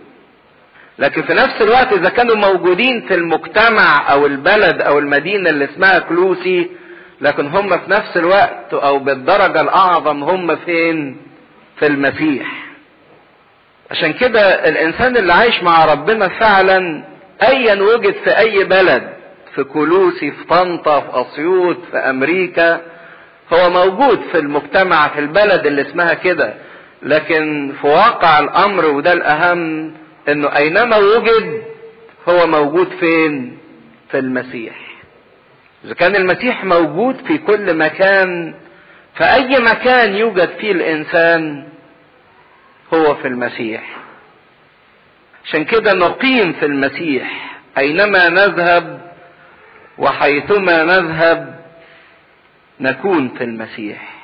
[1.00, 5.98] لكن في نفس الوقت إذا كانوا موجودين في المجتمع أو البلد أو المدينة اللي اسمها
[5.98, 6.70] كلوسي
[7.20, 11.16] لكن هم في نفس الوقت أو بالدرجة الأعظم هم فين؟
[11.78, 12.46] في المسيح.
[13.90, 17.04] عشان كده الإنسان اللي عايش مع ربنا فعلا
[17.42, 19.02] ايا وجد في أي بلد
[19.54, 22.80] في كلوسي في طنطا في أسيوط في أمريكا
[23.52, 26.54] هو موجود في المجتمع في البلد اللي اسمها كده.
[27.02, 29.94] لكن في واقع الأمر وده الأهم
[30.28, 31.62] إنه أينما وجد
[32.28, 33.58] هو موجود فين؟
[34.10, 34.76] في المسيح.
[35.84, 38.54] إذا كان المسيح موجود في كل مكان
[39.14, 41.68] فأي مكان يوجد فيه الإنسان
[42.94, 43.82] هو في المسيح.
[45.44, 49.12] عشان كده نقيم في المسيح أينما نذهب
[49.98, 51.60] وحيثما نذهب
[52.80, 54.14] نكون في المسيح.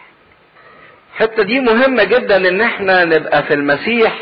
[1.15, 4.19] الحتة دي مهمة جدا إن إحنا نبقى في المسيح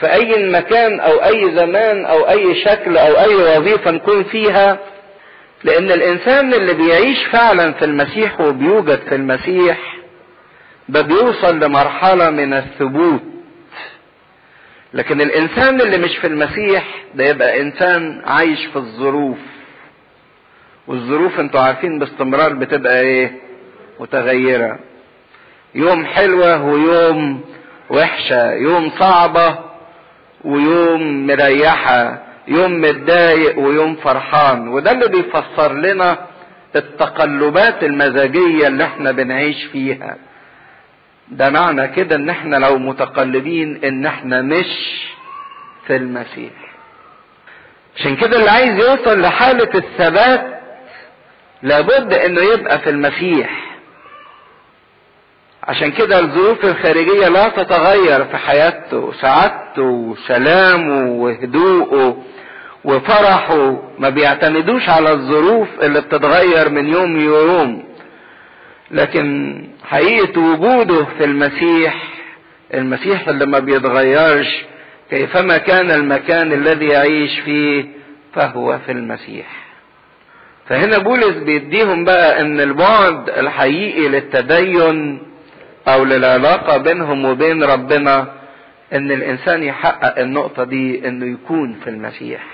[0.00, 4.78] في اي مكان أو أي زمان أو أي شكل أو أي وظيفة نكون فيها
[5.64, 9.78] لأن الإنسان اللي بيعيش فعلا في المسيح وبيوجد في المسيح
[10.88, 13.22] ده بيوصل لمرحلة من الثبوت.
[14.94, 19.38] لكن الإنسان اللي مش في المسيح ده يبقى إنسان عايش في الظروف.
[20.86, 23.32] والظروف أنتوا عارفين باستمرار بتبقى إيه؟
[24.00, 24.78] متغيرة.
[25.74, 27.40] يوم حلوة ويوم
[27.90, 29.58] وحشة يوم صعبة
[30.44, 34.68] ويوم مريحة يوم متضايق ويوم فرحان.
[34.68, 36.18] وده اللي بيفسر لنا
[36.76, 40.16] التقلبات المزاجية اللي إحنا بنعيش فيها.
[41.28, 45.02] ده معنى كده ان إحنا لو متقلبين ان إحنا مش
[45.86, 46.52] في المسيح.
[47.96, 50.60] عشان كده اللي عايز يوصل لحالة الثبات
[51.62, 53.75] لابد انه يبقى في المسيح.
[55.68, 62.22] عشان كده الظروف الخارجية لا تتغير في حياته سعادته وسلامه وهدوءه
[62.84, 63.82] وفرحه.
[63.98, 67.84] ما بيعتمدوش على الظروف اللي بتتغير من يوم ليوم.
[68.90, 72.02] لكن حقيقة وجوده في المسيح
[72.74, 74.64] المسيح اللي ما بيتغيرش
[75.10, 77.84] كيفما كان المكان الذي يعيش فيه
[78.34, 79.46] فهو في المسيح.
[80.68, 85.22] فهنا بولس بيديهم بقى إن البعد الحقيقي للتدين
[85.88, 88.26] أو للعلاقة بينهم وبين ربنا
[88.92, 92.44] إن الإنسان يحقق النقطة دي إنه يكون في المسيح.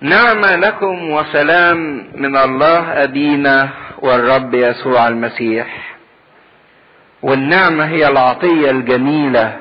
[0.00, 5.96] نعمة لكم وسلام من الله أبينا والرب يسوع المسيح.
[7.22, 9.56] والنعمة هي العطية الجميلة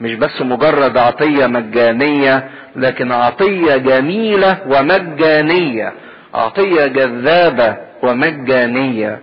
[0.00, 5.92] مش بس مجرد عطية مجانية لكن عطية جميلة ومجانية.
[6.34, 9.20] عطية جذابة ومجانية.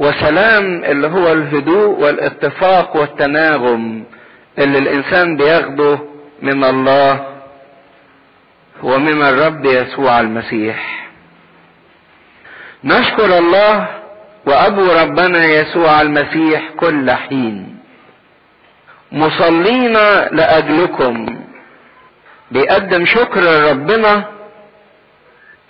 [0.00, 4.04] وسلام اللي هو الهدوء والاتفاق والتناغم
[4.58, 5.98] اللي الإنسان بياخده
[6.42, 7.26] من الله
[8.82, 11.08] ومن الرب يسوع المسيح.
[12.84, 13.88] نشكر الله
[14.46, 17.76] وأبو ربنا يسوع المسيح كل حين.
[19.12, 19.92] مصلين
[20.32, 21.44] لأجلكم.
[22.50, 24.24] بيقدم شكر لربنا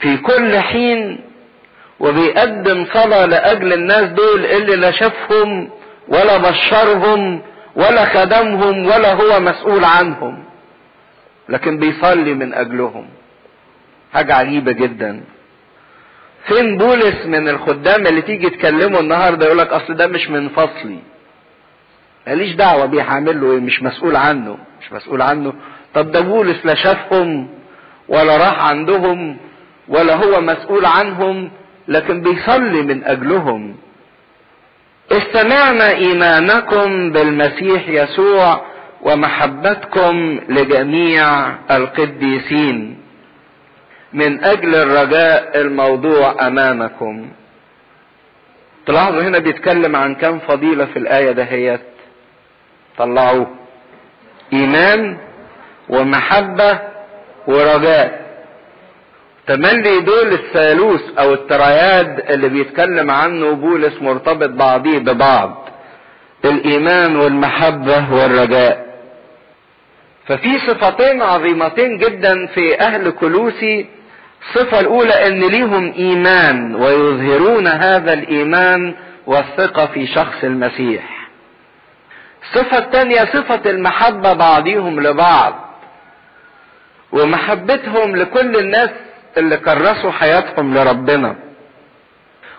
[0.01, 1.21] في كل حين
[2.01, 5.71] وبيقدم صلاة لأجل الناس دول اللي لا شافهم
[6.09, 7.43] ولا بشرهم
[7.77, 10.45] ولا خدمهم ولا هو مسؤول عنهم.
[11.49, 13.07] لكن بيصلي من أجلهم.
[14.15, 15.21] حاجة عجيبة جدا.
[16.49, 20.99] فين بولس من الخدام اللي تيجي تكلمه النهارده يقول لك أصل ده مش من فصلي.
[22.27, 24.59] ماليش دعوة بيه هعمل له إيه؟ مش مسؤول عنه.
[24.81, 25.53] مش مسؤول عنه.
[25.95, 27.49] طب ده بولس لا شافهم
[28.09, 29.37] ولا راح عندهم
[29.89, 31.51] ولا هو مسؤول عنهم.
[31.91, 33.77] لكن بيصلي من أجلهم.
[35.13, 38.61] استمعنا إيمانكم بالمسيح يسوع
[39.03, 43.01] ومحبتكم لجميع القديسين.
[44.13, 47.31] من أجل الرجاء الموضوع أمامكم.
[48.87, 51.81] تلاحظوا هنا بيتكلم عن كم فضيلة في الآية دهيت.
[52.99, 53.51] طلعوه.
[54.53, 55.19] إيمان
[55.89, 56.79] ومحبة
[57.47, 58.30] ورجاء.
[59.55, 65.69] تملي دول الثالوث أو الترياد اللي بيتكلم عنه بولس مرتبط بعضيه ببعض
[66.45, 68.87] الإيمان والمحبة والرجاء.
[70.27, 73.87] ففي صفتين عظيمتين جدا في أهل كلوسي.
[74.43, 78.95] الصفة الأولى إن ليهم إيمان ويظهرون هذا الإيمان
[79.27, 81.29] والثقة في شخص المسيح.
[82.43, 85.55] الصفة الثانية صفة المحبة بعضهم لبعض
[87.13, 88.91] ومحبتهم لكل الناس
[89.37, 91.37] اللي كرسوا حياتهم لربنا.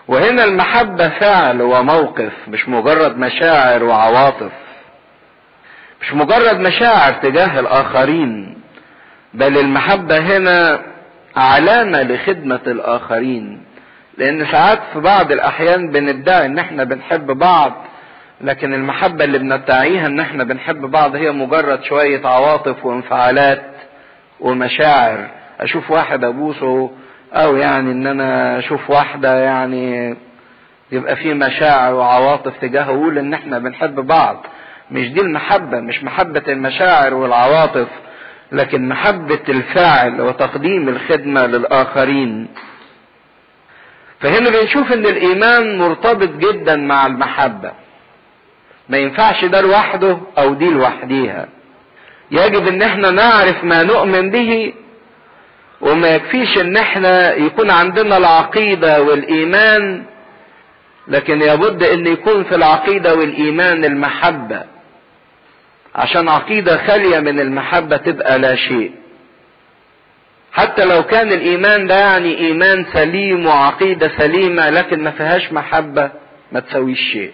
[0.08, 4.52] وهنا المحبة فعل وموقف مش مجرد مشاعر وعواطف.
[6.02, 8.58] مش مجرد مشاعر تجاه الآخرين
[9.34, 10.80] بل المحبة هنا
[11.36, 13.62] علامة لخدمة الآخرين.
[14.18, 17.72] لأن ساعات في بعض الأحيان بندعي إن إحنا بنحب بعض
[18.40, 23.62] لكن المحبة اللي بندعيها إن إحنا بنحب بعض هي مجرد شوية عواطف وانفعالات
[24.40, 25.28] ومشاعر.
[25.62, 26.90] أشوف واحد أبوسه
[27.32, 30.16] أو يعني إن أنا أشوف واحدة يعني
[30.92, 34.46] يبقى في مشاعر وعواطف تجاهه أقول إن إحنا بنحب بعض.
[34.90, 37.88] مش دي المحبة مش محبة المشاعر والعواطف
[38.52, 42.48] لكن محبة الفعل وتقديم الخدمة للآخرين.
[44.20, 47.72] فهنا بنشوف إن الإيمان مرتبط جدا مع المحبة.
[48.88, 51.48] ما ينفعش ده لوحده أو دي لوحديها.
[52.30, 54.72] يجب إن إحنا نعرف ما نؤمن به
[55.82, 60.04] وما يكفيش إن إحنا يكون عندنا العقيدة والإيمان
[61.08, 64.62] لكن لابد إن يكون في العقيدة والإيمان المحبة.
[65.94, 68.92] عشان عقيدة خالية من المحبة تبقى لا شيء.
[70.52, 76.10] حتى لو كان الإيمان ده يعني إيمان سليم وعقيدة سليمة لكن ما فيهاش محبة
[76.52, 77.32] ما تسويش شيء.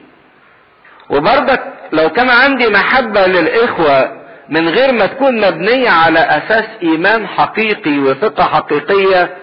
[1.10, 4.18] وبرضك لو كان عندي محبة للإخوة
[4.48, 9.36] من غير ما تكون مبنية على أساس إيمان حقيقي وثقة حقيقية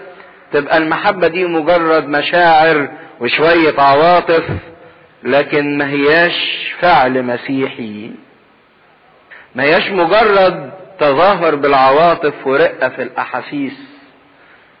[0.52, 2.88] تبقى المحبة دي مجرد مشاعر
[3.20, 4.44] وشوية عواطف
[5.22, 6.34] لكن ما هياش
[6.80, 8.10] فعل مسيحي.
[9.54, 13.72] ما هياش مجرد تظاهر بالعواطف ورقة في الأحاسيس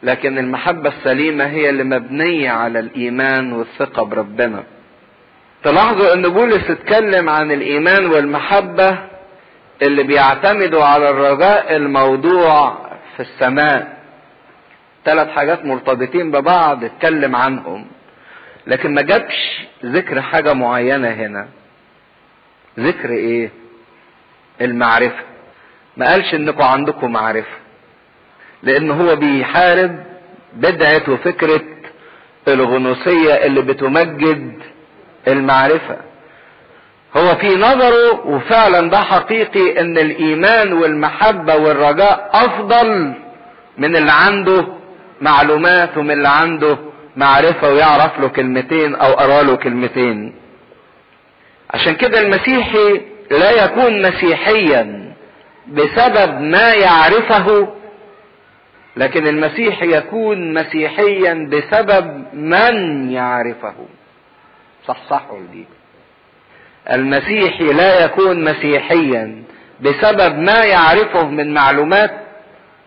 [0.02, 4.62] لكن المحبة السليمة هي اللي مبنية على الإيمان والثقة بربنا.
[5.64, 8.98] تلاحظوا أن بولس اتكلم عن الإيمان والمحبة
[9.82, 12.78] اللي بيعتمدوا على الرجاء الموضوع
[13.16, 13.96] في السماء.
[15.04, 17.86] ثلاث حاجات مرتبطين ببعض اتكلم عنهم.
[18.66, 21.48] لكن ما جابش ذكر حاجة معينة هنا.
[22.78, 23.50] ذكر إيه؟
[24.60, 25.24] المعرفة.
[25.96, 27.56] ما قالش إنكم عندكم معرفة.
[28.62, 30.04] لأن هو بيحارب
[30.52, 31.60] بدعة وفكرة
[32.48, 34.58] الغنوصية اللي بتمجد
[35.28, 35.96] المعرفة.
[37.16, 43.14] هو في نظره وفعلا ده حقيقي إن الإيمان والمحبة والرجاء أفضل
[43.78, 44.66] من اللي عنده
[45.20, 46.78] معلومات ومن اللي عنده
[47.16, 50.34] معرفة ويعرف له كلمتين أو قرأ له كلمتين.
[51.70, 53.00] عشان كده المسيحي
[53.30, 55.12] لا يكون مسيحيا
[55.68, 57.68] بسبب ما يعرفه
[58.96, 63.74] لكن المسيحي يكون مسيحيا بسبب من يعرفه.
[64.86, 65.64] صح صح دي
[66.92, 69.42] المسيحي لا يكون مسيحيا
[69.80, 72.10] بسبب ما يعرفه من معلومات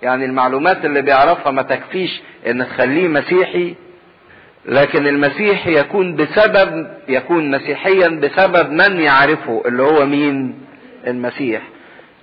[0.01, 3.75] يعني المعلومات اللي بيعرفها ما تكفيش إن تخليه مسيحي
[4.65, 10.55] لكن المسيحي يكون بسبب يكون مسيحيا بسبب من يعرفه اللي هو مين؟
[11.07, 11.61] المسيح.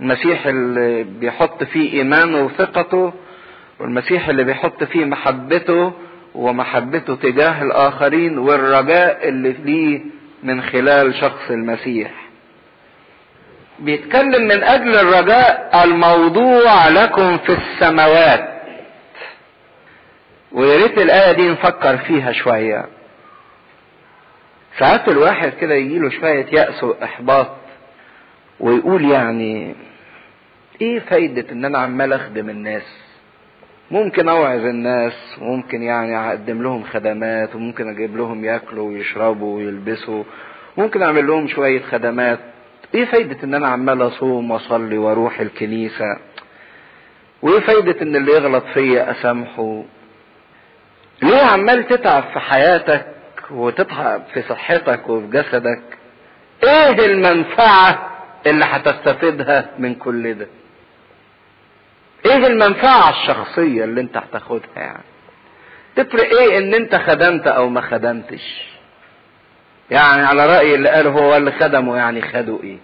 [0.00, 3.12] المسيح اللي بيحط فيه إيمانه وثقته
[3.80, 5.92] والمسيح اللي بيحط فيه محبته
[6.34, 10.00] ومحبته تجاه الآخرين والرجاء اللي ليه
[10.43, 12.11] من خلال شخص المسيح.
[13.78, 18.57] بيتكلم من أجل الرجاء الموضوع لكم في السماوات.
[20.53, 22.84] ويا ريت الآية دي نفكر فيها شوية.
[24.78, 27.49] ساعات الواحد كده يجيله شوية يأس وإحباط
[28.61, 29.74] ويقول يعني
[30.80, 33.05] إيه فايدة إن أنا عمال أخدم الناس؟
[33.91, 40.24] ممكن أوعظ الناس وممكن يعني أقدم لهم خدمات وممكن أجيب لهم يأكلوا ويشربوا ويلبسوا
[40.76, 42.39] ممكن أعمل لهم شوية خدمات.
[42.95, 46.18] إيه فايدة إن أنا عمال أصوم وأصلي وأروح الكنيسة؟
[47.43, 49.82] وإيه فايدة إن اللي يغلط فيا أسامحه؟
[51.22, 53.07] ليه عمال تتعب في حياتك
[53.51, 55.82] وتتعب في صحتك وفي جسدك؟
[56.64, 58.11] إيه المنفعة
[58.47, 60.47] اللي هتستفيدها من كل ده؟
[62.26, 65.02] إيه المنفعة الشخصية اللي أنت هتاخدها يعني؟
[65.96, 68.66] تفرق إيه إن أنت خدمت أو ما خدمتش؟
[69.90, 72.78] يعني على رأي اللي قال هو اللي خدمه يعني خدوا إيه؟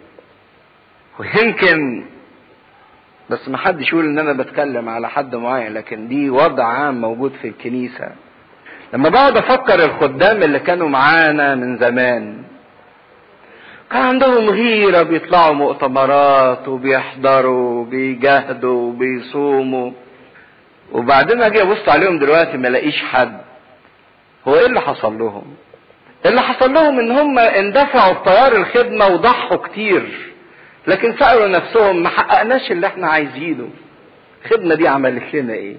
[1.18, 2.04] ويمكن
[3.30, 7.32] بس ما حدش يقول إن أنا بتكلم على حد معين لكن دي وضع عام موجود
[7.42, 8.08] في الكنيسة.
[8.94, 12.42] لما بقعد أفكر الخدام اللي كانوا معانا من زمان
[13.98, 19.90] عندهم غيرة بيطلعوا مؤتمرات وبيحضروا وبيجاهدوا وبيصوموا.
[20.92, 23.40] وبعدين أجي أبص عليهم دلوقتي ما ألاقيش حد.
[24.48, 25.44] هو إيه اللي حصل لهم؟
[26.26, 30.32] اللي حصل لهم إن هم اندفعوا بتيار الخدمة وضحوا كتير.
[30.86, 33.68] لكن سألوا نفسهم ما حققناش اللي إحنا عايزينه.
[34.44, 35.76] الخدمة دي عملت لنا إيه؟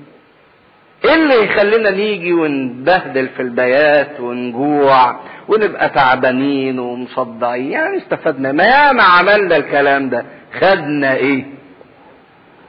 [1.05, 7.71] إيه اللي يخلينا نيجي ونبهدل في البيات ونجوع؟ ونبقى تعبانين ومصدعين.
[7.71, 8.51] يعني استفدنا.
[8.51, 10.25] ما ياما عملنا الكلام ده.
[10.59, 11.45] خدنا إيه؟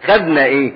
[0.07, 0.73] خدنا إيه؟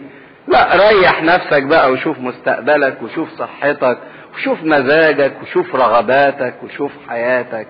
[0.49, 3.99] لا ريح نفسك بقى وشوف مستقبلك وشوف صحتك
[4.35, 7.67] وشوف مزاجك وشوف رغباتك وشوف حياتك.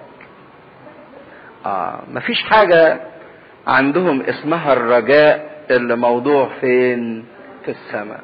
[1.67, 3.01] آه مفيش حاجة
[3.67, 7.25] عندهم اسمها الرجاء اللي موضوع فين؟
[7.65, 8.21] في السماء.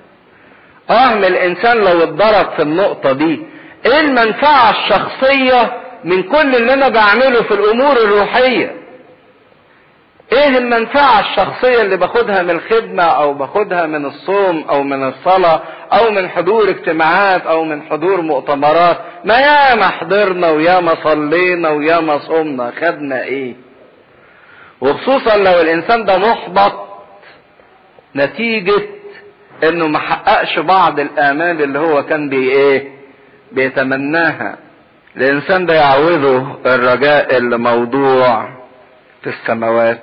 [0.90, 3.42] آه الإنسان لو اتضرب في النقطة دي
[3.86, 5.72] إيه المنفعة الشخصية
[6.05, 8.76] من كل اللي أنا بعمله في الأمور الروحية.
[10.32, 15.61] إيه المنفعة الشخصية اللي باخدها من الخدمة أو باخدها من الصوم أو من الصلاة
[15.92, 22.72] أو من حضور اجتماعات أو من حضور مؤتمرات؟ ما ياما حضرنا وياما صلينا وياما صمنا
[22.80, 23.55] خدنا إيه؟
[24.80, 26.72] وخصوصا لو الإنسان ده محبط
[28.16, 28.82] نتيجة
[29.64, 32.88] إنه ما حققش بعض الآمال اللي هو كان بي إيه؟
[33.52, 34.59] بيتمناها.
[35.16, 38.48] الإنسان ده يعوضه الرجاء اللي موضوع
[39.22, 40.02] في السماوات.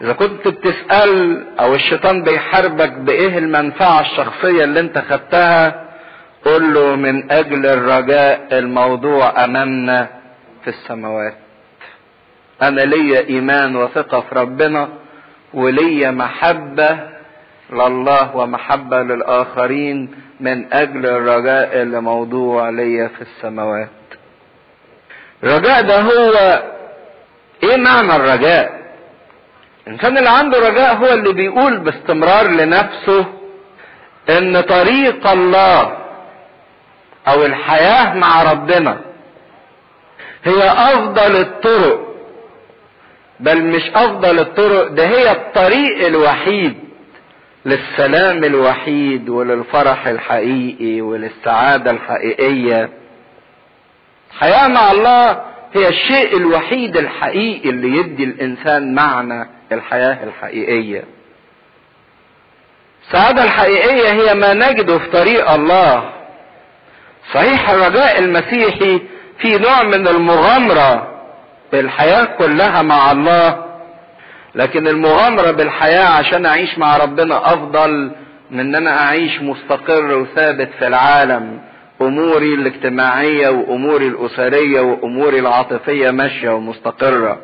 [0.00, 5.84] إذا كنت بتسأل أو الشيطان بيحاربك بإيه المنفعة الشخصية اللي أنت خدتها
[6.44, 10.08] قل له من أجل الرجاء الموضوع أمامنا
[10.64, 11.34] في السماوات.
[12.62, 14.88] أنا ليا إيمان وثقة في ربنا
[15.54, 17.13] وليا محبة
[17.70, 23.88] لله ومحبة للآخرين من أجل الرجاء اللي موضوع ليا في السماوات.
[25.44, 26.62] الرجاء ده هو
[27.62, 28.84] إيه معنى الرجاء؟
[29.86, 33.26] الانسان اللي عنده رجاء هو اللي بيقول باستمرار لنفسه
[34.30, 35.96] إن طريق الله
[37.28, 39.00] أو الحياة مع ربنا
[40.44, 42.14] هي أفضل الطرق
[43.40, 46.83] بل مش أفضل الطرق ده هي الطريق الوحيد.
[47.66, 52.90] للسلام الوحيد وللفرح الحقيقي وللسعادة الحقيقية.
[54.32, 55.30] الحياة مع الله
[55.74, 61.04] هي الشيء الوحيد الحقيقي اللي يدي الإنسان معنى الحياة الحقيقية.
[63.06, 66.10] السعادة الحقيقية هي ما نجده في طريق الله.
[67.34, 69.00] صحيح الرجاء المسيحي
[69.38, 71.20] في نوع من المغامرة
[71.72, 73.63] بالحياة كلها مع الله
[74.54, 78.10] لكن المغامرة بالحياة عشان أعيش مع ربنا أفضل
[78.50, 81.60] من أن أنا أعيش مستقر وثابت في العالم.
[82.02, 87.38] أموري الاجتماعية وأموري الأسرية وأموري العاطفية ماشية ومستقرة.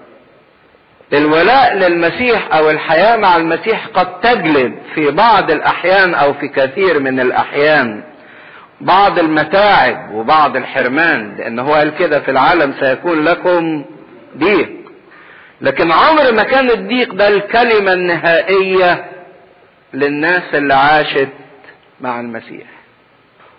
[1.13, 7.21] الولاء للمسيح أو الحياة مع المسيح قد تجلب في بعض الأحيان أو في كثير من
[7.21, 8.03] الأحيان.
[8.81, 13.85] بعض المتاعب وبعض الحرمان لأن هو قال كده في العالم سيكون لكم
[14.39, 14.80] ضيق
[15.61, 19.05] لكن عمر ما كان الضيق ده الكلمة النهائية
[19.95, 21.29] للناس اللي عاشت
[22.01, 22.67] مع المسيح.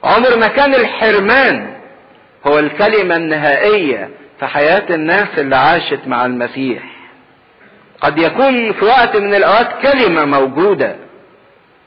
[0.03, 1.67] عمر ما كان الحرمان
[2.47, 6.83] هو الكلمة النهائية في حياة الناس اللي عاشت مع المسيح.
[8.01, 10.95] قد يكون في وقت من الأوقات كلمة موجودة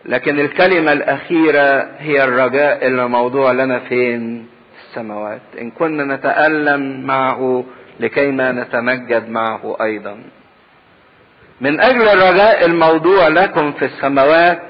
[0.05, 4.47] لكن الكلمة الأخيرة هي الرجاء اللي موضوع لنا فين؟
[4.89, 5.41] السماوات.
[5.61, 7.65] إن كنا نتألم معه
[8.01, 10.19] لكيما نتمجد معه أيضا.
[11.61, 14.63] من أجل الرجاء الموضوع لكم في السماوات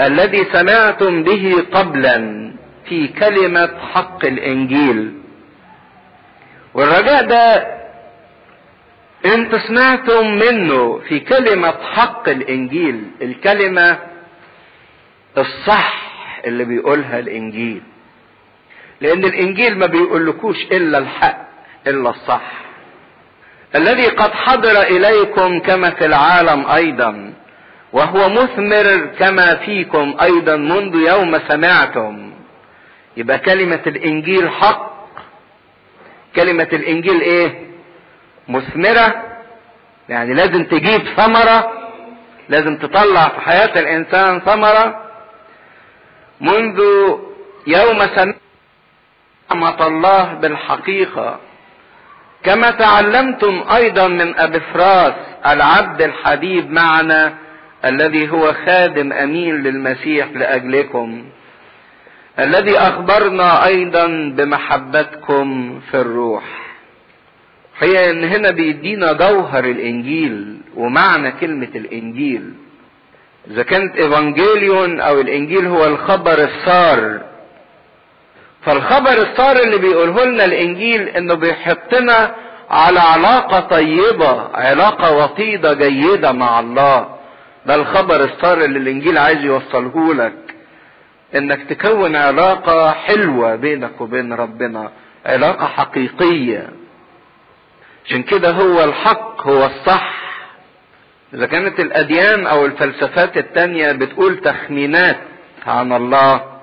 [0.00, 2.50] الذي سمعتم به قبلا
[2.88, 5.14] في كلمة حق الإنجيل.
[6.74, 7.74] والرجاء ده
[9.34, 13.98] انت سمعتم منه في كلمة حق الإنجيل الكلمة
[15.38, 16.12] الصح
[16.46, 17.82] اللي بيقولها الإنجيل.
[19.00, 21.53] لأن الإنجيل ما بيقولكوش إلا الحق.
[21.86, 22.52] إلا الصح.
[23.74, 27.34] الذي قد حضر إليكم كما في العالم أيضا
[27.92, 32.32] وهو مثمر كما فيكم أيضا منذ يوم سمعتم.
[33.16, 34.94] يبقى كلمة الإنجيل حق.
[36.36, 37.66] كلمة الإنجيل إيه؟
[38.48, 39.22] مثمرة.
[40.08, 41.72] يعني لازم تجيب ثمرة
[42.48, 45.00] لازم تطلع في حياة الإنسان ثمرة.
[46.40, 46.80] منذ
[47.66, 47.98] يوم
[49.50, 51.40] سمعت الله بالحقيقة.
[52.44, 55.14] كما تعلمتم أيضا من أبفراس
[55.46, 57.34] العبد الحبيب معنا
[57.84, 61.24] الذي هو خادم أمين للمسيح لأجلكم
[62.38, 66.44] الذي أخبرنا أيضا بمحبتكم في الروح.
[67.78, 72.52] هي إن هنا بيدينا جوهر الإنجيل ومعنى كلمة الإنجيل.
[73.50, 77.20] إذا كانت إيفانجيليون أو الإنجيل هو الخبر السار
[78.66, 82.34] فالخبر السار اللي بيقوله لنا الإنجيل إنه بيحطنا
[82.70, 87.08] على علاقة طيبة علاقة وطيدة جيدة مع الله.
[87.66, 90.54] ده الخبر السار اللي الإنجيل عايز يوصله لك.
[91.34, 94.90] إنك تكون علاقة حلوة بينك وبين ربنا
[95.26, 96.68] علاقة حقيقية.
[98.06, 100.14] عشان كده هو الحق هو الصح.
[101.34, 105.16] إذا كانت الأديان أو الفلسفات التانية بتقول تخمينات
[105.66, 106.53] عن الله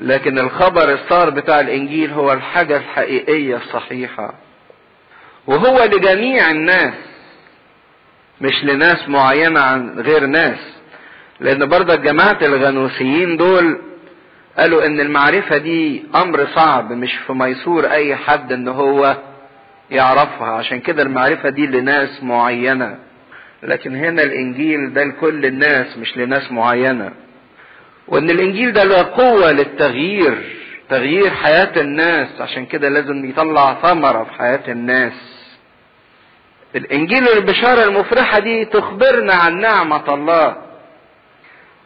[0.00, 4.34] لكن الخبر الصار بتاع الإنجيل هو الحاجة الحقيقية الصحيحة.
[5.46, 6.94] وهو لجميع الناس
[8.40, 10.58] مش لناس معينة عن غير ناس.
[11.40, 13.80] لأن برضه جماعة الغنوسيين دول
[14.58, 19.16] قالوا إن المعرفة دي أمر صعب مش في ميسور أي حد إن هو
[19.90, 20.48] يعرفها.
[20.48, 22.98] عشان كده المعرفة دي لناس معينة.
[23.62, 27.10] لكن هنا الإنجيل ده لكل الناس مش لناس معينة.
[28.08, 30.56] وإن الإنجيل ده له قوة للتغيير
[30.90, 32.40] تغيير حياة الناس.
[32.40, 35.12] عشان كده لازم يطلع ثمرة في حياة الناس.
[36.76, 40.56] الإنجيل البشارة المفرحة دي تخبرنا عن نعمة الله.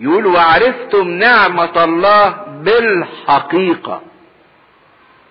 [0.00, 2.28] يقول وعرفتم نعمة الله
[2.62, 4.02] بالحقيقة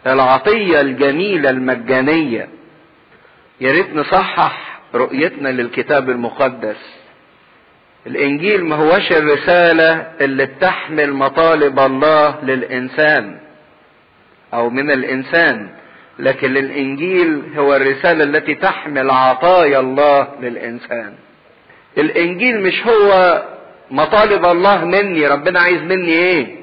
[0.08, 2.50] العطية الجميلة المجانية.
[3.62, 7.01] يا ريت نصحح رؤيتنا للكتاب المقدس.
[8.08, 13.40] الإنجيل ما هوش الرسالة اللي بتحمل مطالب الله للإنسان
[14.54, 15.70] أو من الإنسان
[16.20, 21.14] لكن الإنجيل هو الرسالة التي تحمل عطايا الله للإنسان.
[21.98, 23.42] الإنجيل مش هو
[23.92, 26.62] مطالب الله مني ربنا عايز مني إيه؟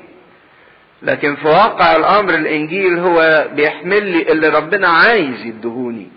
[1.03, 6.09] لكن في واقع الأمر الإنجيل هو بيحمل لي اللي ربنا عايز يدهوني.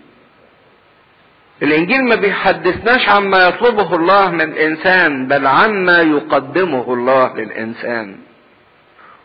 [1.62, 8.16] الإنجيل ما بيحدثناش عما يطلبه الله من الإنسان بل عما يقدمه الله للإنسان.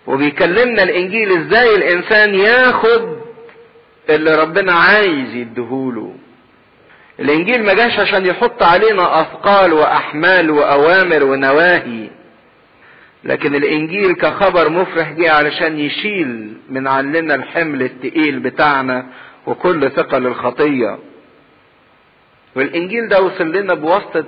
[0.07, 3.17] وبيكلمنا الإنجيل إزاي الإنسان ياخد
[4.09, 6.13] اللي ربنا عايز يديهوله.
[7.19, 12.09] الإنجيل ما جاش عشان يحط علينا أثقال وأحمال وأوامر ونواهي.
[13.23, 19.05] لكن الإنجيل كخبر مفرح جه علشان يشيل من عننا الحمل التقيل بتاعنا
[19.47, 20.97] وكل ثقل الخطية.
[22.57, 24.25] والإنجيل ده وصل لنا بواسطة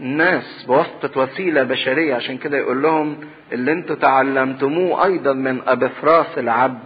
[0.00, 3.20] الناس بواسطة وسيلة بشرية عشان كده يقول لهم
[3.52, 6.78] اللي أنتوا تعلمتموه أيضا من أبفراس العبد.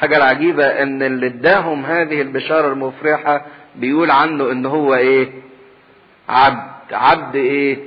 [0.00, 5.32] حاجة العجيبة إن اللي اداهم هذه البشارة المفرحة بيقول عنه إن هو إيه؟
[6.28, 6.92] عبد.
[6.92, 7.78] عبد إيه؟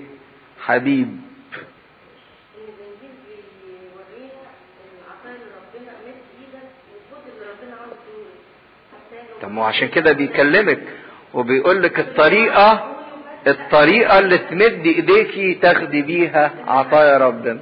[0.65, 1.21] حبيب.
[9.41, 10.79] طب ما عشان كده بيكلمك.
[11.33, 12.87] وبيقول لك الطريقة
[13.47, 17.59] الطريقة اللي تمد إيديكي تاخدي بيها عطايا ربنا.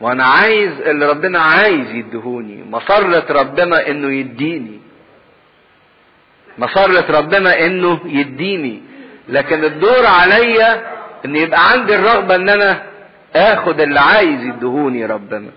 [0.00, 2.64] وأنا عايز اللي ربنا عايز يدهوني.
[2.70, 4.80] مسرة ربنا إنه يديني.
[6.58, 8.82] مسرة ربنا إنه يديني.
[9.28, 10.82] لكن الدور عليا
[11.24, 12.82] إن يبقى عندي الرغبة إن أنا
[13.36, 15.50] آخد اللي عايز يدهوني ربنا.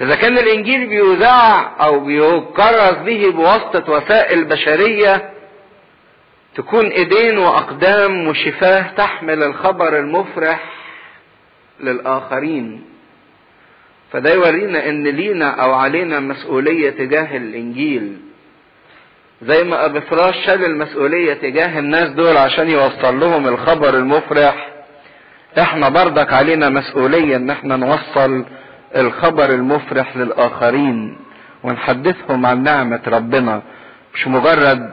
[0.00, 5.30] إذا كان الإنجيل بيذاع أو بيكرس به بواسطة وسائل بشرية
[6.56, 10.60] تكون إيدين وأقدام وشفاه تحمل الخبر المفرح
[11.80, 12.84] للآخرين.
[14.12, 18.16] فده يورينا إن لينا أو علينا مسؤولية تجاه الإنجيل.
[19.42, 24.68] زي ما ابي فراش شال المسؤولية تجاه الناس دول عشان يوصل لهم الخبر المفرح
[25.58, 28.44] إحنا بردك علينا مسؤولية إن إحنا نوصل
[28.96, 31.16] الخبر المفرح للآخرين
[31.62, 33.62] ونحدثهم عن نعمة ربنا.
[34.14, 34.92] مش مجرد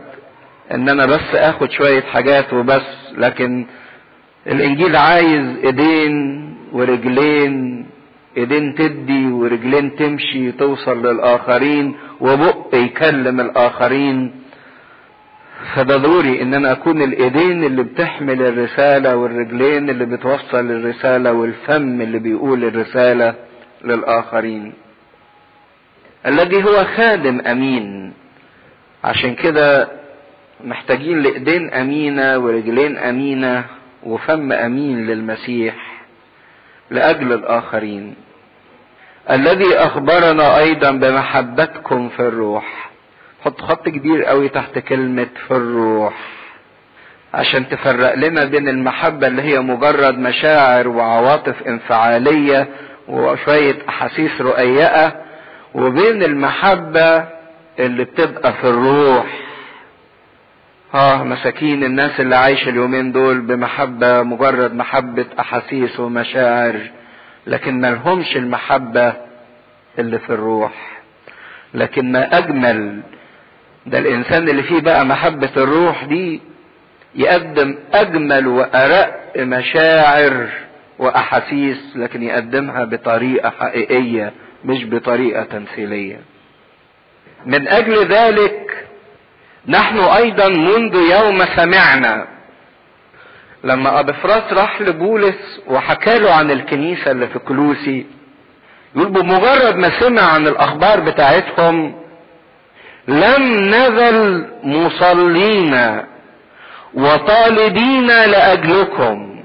[0.71, 2.81] إن أنا بس آخد شوية حاجات وبس
[3.17, 3.65] لكن
[4.47, 6.13] الإنجيل عايز إيدين
[6.71, 7.85] ورجلين
[8.37, 14.35] إيدين تدي ورجلين تمشي توصل للآخرين وبق يكلم الآخرين.
[15.75, 22.19] فده ضروري إن أنا أكون الإيدين اللي بتحمل الرسالة والرجلين اللي بتوصل الرسالة والفم اللي
[22.19, 23.35] بيقول الرسالة
[23.83, 24.73] للآخرين.
[26.25, 28.13] الذي هو خادم أمين.
[29.03, 29.87] عشان كده
[30.63, 33.63] محتاجين لإيدين أمينة ورجلين أمينة
[34.03, 35.75] وفم أمين للمسيح
[36.89, 38.15] لأجل الآخرين.
[39.31, 42.89] الذي أخبرنا أيضا بمحبتكم في الروح.
[43.45, 46.13] حط خط كبير قوي تحت كلمة في الروح
[47.33, 52.67] عشان تفرق لنا بين المحبة اللي هي مجرد مشاعر وعواطف انفعالية
[53.07, 55.15] وشوية أحاسيس رؤيئة
[55.75, 57.25] وبين المحبة
[57.79, 59.25] اللي بتبقى في الروح.
[60.93, 66.75] آه مساكين الناس اللي عايشة اليومين دول بمحبة مجرد محبة أحاسيس ومشاعر
[67.47, 69.13] لكن ما لهمش المحبة
[69.99, 71.01] اللي في الروح.
[71.73, 73.01] لكن ما أجمل
[73.85, 76.41] ده الإنسان اللي فيه بقى محبة الروح دي
[77.15, 80.47] يقدم أجمل وأرق مشاعر
[80.99, 84.33] وأحاسيس لكن يقدمها بطريقة حقيقية
[84.65, 86.19] مش بطريقة تمثيلية.
[87.45, 88.62] من أجل ذلك
[89.67, 92.27] نحن أيضا منذ يوم سمعنا
[93.63, 98.05] لما أبفراس راح لبولس وحكى له عن الكنيسة اللي في كلوسي
[98.95, 101.95] يقول بمجرد ما سمع عن الأخبار بتاعتهم
[103.07, 105.99] لم نزل مصلين
[106.93, 109.43] وطالبين لأجلكم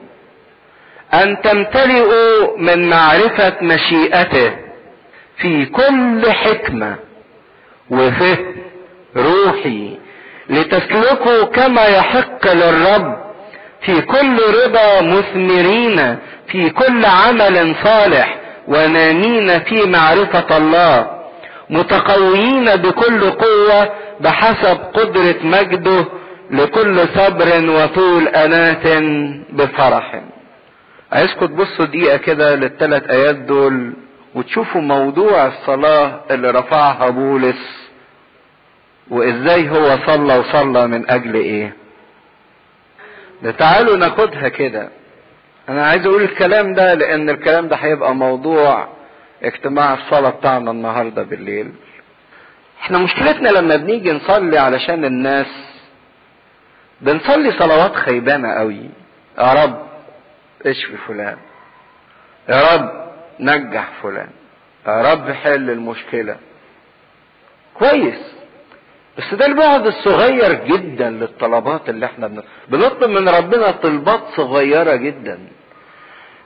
[1.15, 4.57] أن تمتلئوا من معرفة مشيئته
[5.37, 6.97] في كل حكمة
[7.91, 8.55] وفهم
[9.17, 9.99] روحي.
[10.51, 13.17] لتسلكوا كما يحق للرب
[13.81, 16.19] في كل رضا مثمرين
[16.49, 18.39] في كل عمل صالح
[18.69, 21.11] ونامين في معرفة الله
[21.71, 23.91] متقويين بكل قوة
[24.21, 26.05] بحسب قدرة مجده
[26.51, 29.03] لكل صبر وطول أنات
[29.53, 30.23] بفرح.
[31.13, 33.93] عايزكم تبصوا دقيقة كده للثلاث آيات دول
[34.35, 37.88] وتشوفوا موضوع الصلاة اللي رفعها بولس.
[39.11, 41.73] وإزاي هو صلى وصلى من أجل إيه؟
[43.43, 44.89] ده تعالوا ناخدها كده.
[45.69, 48.89] أنا عايز أقول الكلام ده لأن الكلام ده هيبقى موضوع
[49.43, 51.73] اجتماع الصلاة بتاعنا النهاردة بالليل.
[52.81, 55.47] إحنا مشكلتنا لما بنيجي نصلي علشان الناس
[57.01, 58.91] بنصلي صلوات خيبانة قوي.
[59.39, 59.87] يا رب
[60.67, 61.37] اشفي فلان.
[62.49, 63.09] يا رب
[63.41, 64.29] نجح فلان.
[64.87, 66.37] يا رب حل المشكلة.
[67.75, 68.38] كويس.
[69.19, 72.43] بس ده البعد الصغير جدا للطلبات اللي إحنا بن...
[72.69, 75.39] بنطلب من ربنا طلبات صغيرة جدا.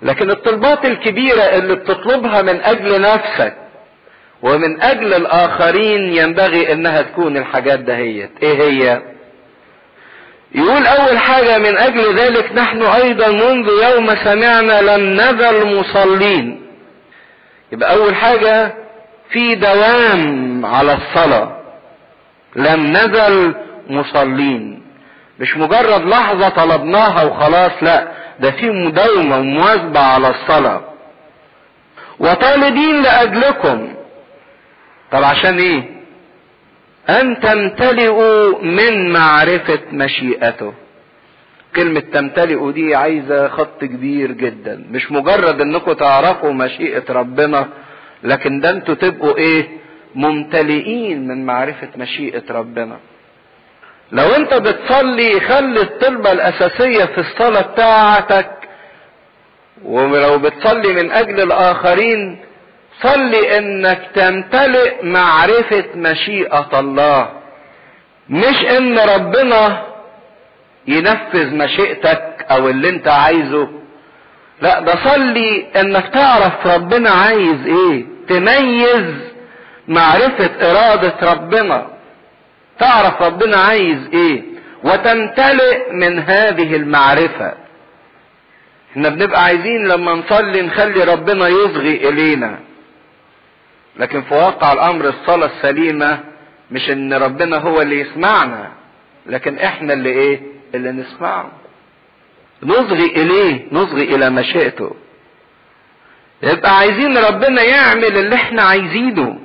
[0.03, 3.57] لكن الطلبات الكبيرة اللي بتطلبها من أجل نفسك
[4.43, 9.03] ومن أجل الآخرين ينبغي إنها تكون الحاجات دهيت إيه هي؟
[10.55, 16.63] يقول أول حاجة من أجل ذلك نحن أيضا منذ يوم سمعنا لم نزل مصلين.
[17.73, 18.75] يبقى أول حاجة
[19.31, 21.62] في دوام على الصلاة.
[22.57, 23.55] لم نزل
[23.91, 24.83] مصلين.
[25.41, 28.09] مش مجرد لحظة طلبناها وخلاص لا
[28.41, 30.81] ده في مداومة ومواظبة على الصلاة.
[32.21, 33.95] وطالبين لأجلكم.
[35.13, 35.83] طب عشان إيه؟
[37.09, 40.75] أن تمتلئوا من معرفة مشيئته.
[41.77, 44.85] كلمة تمتلئوا دي عايزة خط كبير جدا.
[44.91, 47.69] مش مجرد إنكم تعرفوا مشيئة ربنا
[48.23, 49.69] لكن ده أنتوا تبقوا إيه؟
[50.15, 52.97] ممتلئين من معرفة مشيئة ربنا.
[54.13, 58.51] لو انت بتصلي خلي الطلبة الأساسية في الصلاة بتاعتك.
[59.85, 62.39] ولو بتصلي من أجل الآخرين
[63.03, 67.29] صلي إنك تمتلئ معرفة مشيئة الله.
[68.29, 69.83] مش إن ربنا
[70.89, 73.69] ينفذ مشيئتك أو اللي انت عايزه.
[74.63, 78.05] لا ده صلي إنك تعرف ربنا عايز إيه.
[78.29, 79.32] تميز
[79.89, 81.87] معرفة إرادة ربنا.
[82.79, 84.43] تعرف ربنا عايز إيه؟
[84.85, 87.55] وتمتلئ من هذه المعرفة.
[88.93, 92.59] إحنا بنبقى عايزين لما نصلي نخلي ربنا يصغي إلينا.
[93.97, 96.21] لكن في واقع الأمر الصلاة السليمة
[96.71, 98.73] مش إن ربنا هو اللي يسمعنا
[99.27, 100.41] لكن إحنا اللي إيه؟
[100.75, 101.51] اللي نسمعه.
[102.63, 104.95] نصغي إليه نصغي إلى مشيئته.
[106.43, 109.39] يبقى عايزين ربنا يعمل اللي إحنا عايزينه.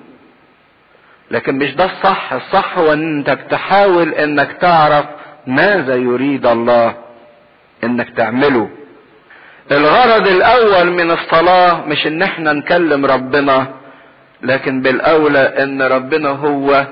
[1.32, 2.34] لكن مش ده الصح.
[2.34, 5.06] الصح هو انك تحاول إنك تعرف
[5.48, 6.96] ماذا يريد الله
[7.84, 8.70] إنك تعمله.
[9.72, 13.68] الغرض الأول من الصلاة مش إن إحنا نكلم ربنا
[14.42, 16.88] لكن بالأولى إن ربنا هو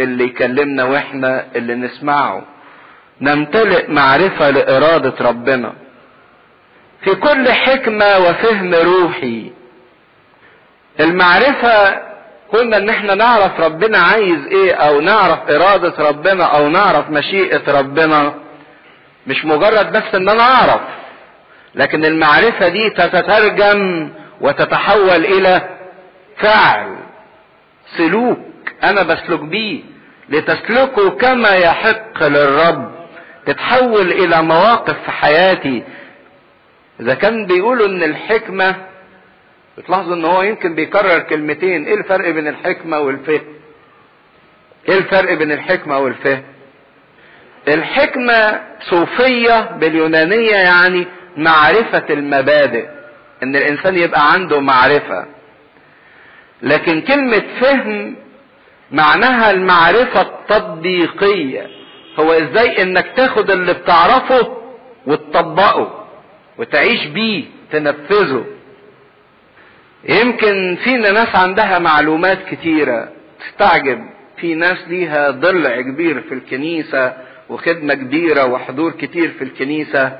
[0.00, 2.42] اللي يكلمنا وإحنا اللي نسمعه.
[3.20, 5.72] نمتلئ معرفة لإرادة ربنا.
[7.02, 9.52] في كل حكمة وفهم روحي
[11.00, 12.02] المعرفة
[12.52, 18.34] قلنا إن إحنا نعرف ربنا عايز إيه أو نعرف إرادة ربنا أو نعرف مشيئة ربنا.
[19.26, 20.80] مش مجرد بس إن أنا أعرف
[21.74, 25.62] لكن المعرفة دي تتترجم وتتحول إلى
[26.36, 26.96] فعل
[27.96, 28.38] سلوك
[28.84, 29.82] أنا بسلك بيه
[30.28, 32.90] لتسلكوا كما يحق للرب.
[33.46, 35.82] تتحول إلى مواقف في حياتي.
[37.00, 38.74] إذا كان بيقولوا إن الحكمة
[39.78, 43.40] بتلاحظوا إن هو يمكن بيكرر كلمتين إيه الفرق بين الحكمة والفهم
[44.88, 46.42] إيه الفرق بين الحكمة والفهم
[47.68, 48.60] الحكمة
[48.90, 51.06] صوفية باليونانية يعني
[51.36, 52.88] معرفة المبادئ
[53.42, 55.26] إن الإنسان يبقى عنده معرفة.
[56.62, 58.16] لكن كلمة فهم
[58.90, 61.66] معناها المعرفة التطبيقية.
[62.18, 64.56] هو إزاي إنك تاخد اللي بتعرفه
[65.06, 66.06] وتطبقه
[66.58, 68.44] وتعيش بيه تنفذه.
[70.08, 73.08] يمكن فينا ناس عندها معلومات كتيرة
[73.40, 73.98] تستعجب.
[74.36, 77.12] في ناس ليها ضلع كبير في الكنيسة
[77.48, 80.12] وخدمة كبيرة وحضور كتير في الكنيسة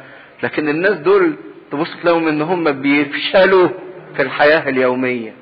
[0.43, 1.35] لكن الناس دول
[1.73, 3.69] تبص تلاقيهم إن هم بيفشلوا
[4.17, 5.35] في الحياة اليومية.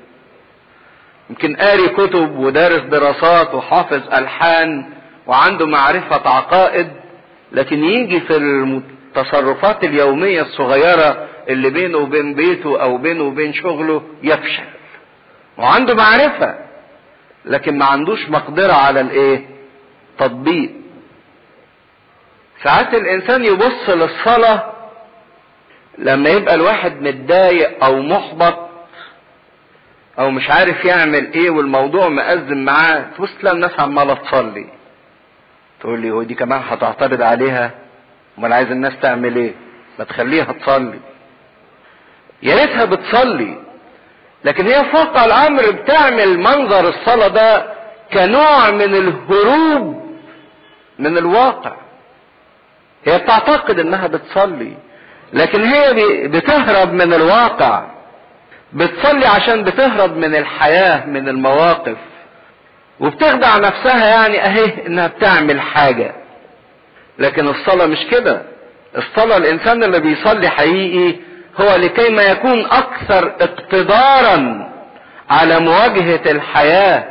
[1.29, 4.85] يمكن قاري كتب ودارس دراسات وحافظ ألحان
[5.27, 6.87] وعنده معرفة عقائد
[7.51, 14.63] لكن يجي في التصرفات اليومية الصغيرة اللي بينه وبين بيته أو بينه وبين شغله يفشل.
[15.57, 16.55] وعنده معرفة
[17.45, 19.45] لكن ما عندوش مقدرة على الإيه؟
[20.19, 20.71] تطبيق.
[22.63, 24.73] ساعات الإنسان يبص للصلاة
[25.97, 28.69] لما يبقى الواحد متضايق أو محبط
[30.19, 34.65] أو مش عارف يعمل إيه والموضوع مأزم معاه تبص تلاقي الناس عمالة تصلي.
[35.79, 37.71] تقول لي هو دي كمان هتعترض عليها؟
[38.39, 39.53] أمال عايز الناس تعمل إيه؟
[39.99, 40.99] ما تخليها تصلي.
[42.43, 43.57] يا ريتها بتصلي.
[44.45, 47.65] لكن هي فوق الأمر بتعمل منظر الصلاة ده
[48.13, 50.03] كنوع من الهروب
[50.99, 51.75] من الواقع.
[53.05, 54.73] هي بتعتقد إنها بتصلي
[55.33, 55.93] لكن هي
[56.27, 57.83] بتهرب من الواقع.
[58.73, 61.97] بتصلي عشان بتهرب من الحياة من المواقف.
[62.99, 66.15] وبتخدع نفسها يعني أهي إنها بتعمل حاجة.
[67.19, 68.41] لكن الصلاة مش كده.
[68.97, 71.15] الصلاة الإنسان اللي بيصلي حقيقي
[71.61, 74.69] هو لكي ما يكون أكثر اقتدارا
[75.29, 77.03] على مواجهة الحياة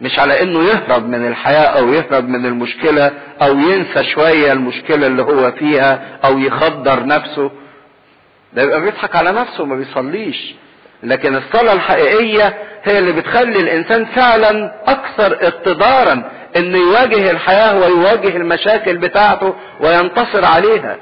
[0.00, 3.10] مش على إنه يهرب من الحياة أو يهرب من المشكلة
[3.42, 7.50] أو ينسى شوية المشكلة اللي هو فيها أو يخدر نفسه.
[8.52, 10.54] ده يبقى بيضحك على نفسه وما بيصليش.
[11.02, 18.96] لكن الصلاة الحقيقية هي اللي بتخلي الإنسان فعلا أكثر اقتدارا إنه يواجه الحياة ويواجه المشاكل
[18.98, 20.96] بتاعته وينتصر عليها.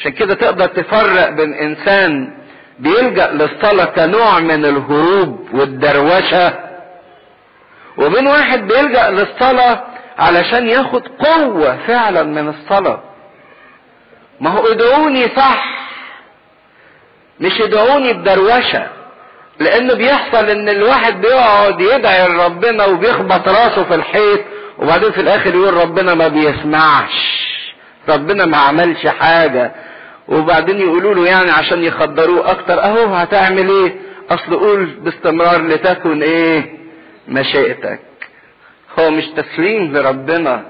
[0.00, 2.32] عشان كده تقدر تفرق بين إنسان
[2.78, 6.52] بيلجأ للصلاة كنوع من الهروب والدروشة
[7.98, 9.82] وبين واحد بيلجأ للصلاة
[10.18, 13.00] علشان ياخد قوة فعلا من الصلاة.
[14.40, 15.64] ما هو ادعوني صح
[17.40, 18.86] مش ادعوني بدروشة
[19.58, 24.40] لأنه بيحصل إن الواحد بيقعد يدعي لربنا وبيخبط راسه في الحيط
[24.78, 27.40] وبعدين في الآخر يقول ربنا ما بيسمعش.
[28.08, 29.72] ربنا ما عملش حاجة.
[30.28, 32.82] وبعدين يقولوا له يعني عشان يخدروه أكتر.
[32.84, 33.94] أهو هتعمل إيه؟
[34.30, 36.78] أصل قول باستمرار لتكن إيه؟
[37.28, 38.00] مشيئتك.
[38.98, 40.64] هو مش تسليم لربنا.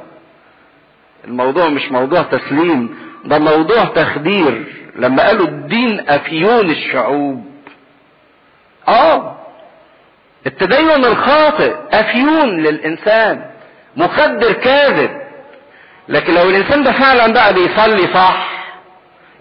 [1.24, 4.64] الموضوع مش موضوع تسليم ده موضوع تخدير.
[4.96, 7.46] لما قالوا الدين أفيون الشعوب.
[8.88, 9.36] آه.
[10.46, 13.50] التدين الخاطئ أفيون للإنسان.
[13.96, 15.19] مخدر كاذب.
[16.10, 18.48] لكن لو الإنسان ده فعلا بقى بيصلي صح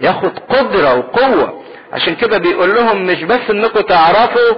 [0.01, 1.63] ياخد قدرة وقوة.
[1.93, 4.55] عشان كده بيقول لهم مش بس إنكم تعرفوا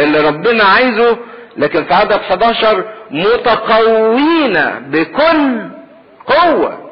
[0.00, 1.16] اللي ربنا عايزه
[1.56, 5.68] لكن في عدد 11 متقوين بكل
[6.26, 6.90] قوة.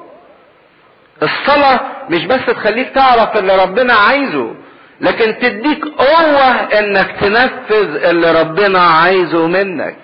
[1.23, 4.55] الصلاة مش بس تخليك تعرف اللي ربنا عايزه
[5.01, 9.97] لكن تديك قوة إنك تنفذ اللي ربنا عايزه منك.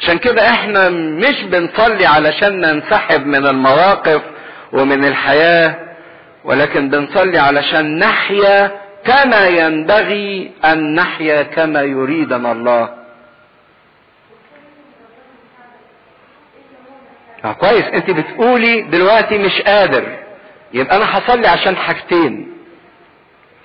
[0.00, 4.22] عشان كده إحنا مش بنصلي علشان ننسحب من المواقف
[4.72, 5.74] ومن الحياة
[6.44, 8.70] ولكن بنصلي علشان نحيا
[9.04, 12.94] كما ينبغي أن نحيا كما يريدنا الله.
[17.44, 17.84] آه كويس.
[17.84, 20.16] انت بتقولي دلوقتي مش قادر.
[20.72, 22.52] يبقى أنا هصلي عشان حاجتين.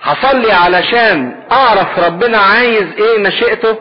[0.02, 3.78] هصلي علشان أعرف ربنا عايز إيه مشيئته؟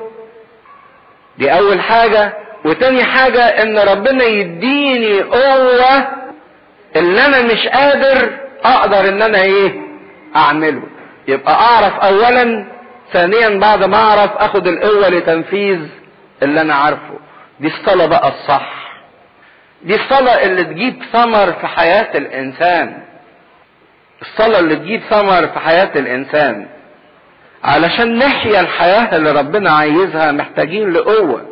[1.38, 2.34] دي أول حاجة.
[2.66, 6.08] وتاني حاجة إن ربنا يديني قوة
[6.96, 8.30] اللي أنا مش قادر
[8.64, 9.74] أقدر إن أنا إيه؟
[10.36, 10.84] أعمله.
[11.28, 12.66] يبقى أعرف اولا
[13.14, 15.80] ثانيا بعد ما أعرف أخد القوة لتنفيذ
[16.44, 17.20] اللي أنا عارفه.
[17.60, 18.74] دي الصلاة بقى الصح.
[19.84, 23.04] دي الصلاة اللي تجيب ثمر في حياة الإنسان.
[24.22, 26.68] الصلاة اللي تجيب ثمر في حياة الإنسان.
[27.64, 31.46] علشان نحيا الحياة اللي ربنا عايزها محتاجين لقوة.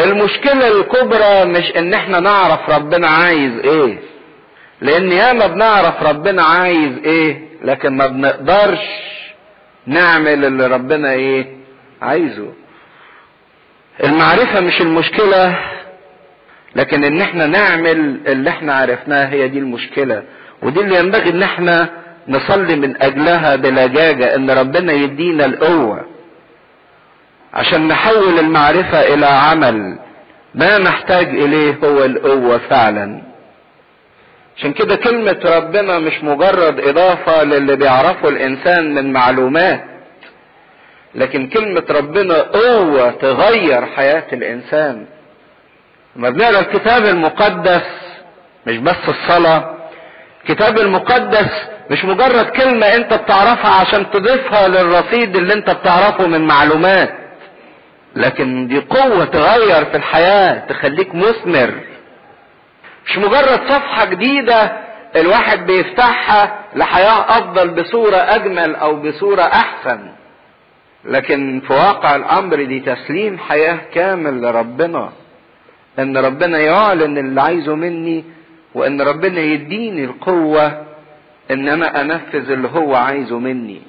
[0.00, 3.98] المشكلة الكبرى مش إن إحنا نعرف ربنا عايز إيه.
[4.80, 8.80] لأن ياما بنعرف ربنا عايز إيه لكن ما بنقدرش
[9.86, 11.56] نعمل اللي ربنا إيه
[12.02, 12.52] عايزه.
[14.04, 15.58] المعرفة مش المشكلة
[16.76, 20.22] لكن إن إحنا نعمل اللي إحنا عرفناه هي دي المشكلة.
[20.62, 21.88] ودي اللي ينبغي إن إحنا
[22.28, 26.04] نصلي من أجلها بلجاجة إن ربنا يدينا القوة.
[27.56, 29.98] عشان نحول المعرفة إلى عمل.
[30.54, 33.22] ما نحتاج إليه هو القوة فعلا.
[34.56, 39.84] عشان كده كلمة ربنا مش مجرد إضافة للي بيعرفه الإنسان من معلومات
[41.14, 45.06] لكن كلمة ربنا قوة تغير حياة الإنسان.
[46.16, 47.82] لما بنقرأ الكتاب المقدس
[48.66, 49.74] مش بس الصلاة
[50.42, 51.48] الكتاب المقدس
[51.90, 57.14] مش مجرد كلمة أنت بتعرفها عشان تضيفها للرصيد اللي أنت بتعرفه من معلومات.
[58.16, 61.74] لكن دي قوة تغير في الحياة تخليك مثمر.
[63.06, 64.72] مش مجرد صفحة جديدة
[65.16, 70.00] الواحد بيفتحها لحياة أفضل بصورة أجمل أو بصورة أحسن.
[71.04, 75.12] لكن في واقع الأمر دي تسليم حياة كامل لربنا.
[75.98, 78.24] إن ربنا يعلن اللي عايزه مني
[78.74, 80.86] وإن ربنا يديني القوة
[81.50, 83.82] ان أنا أنفذ اللي هو عايزه مني.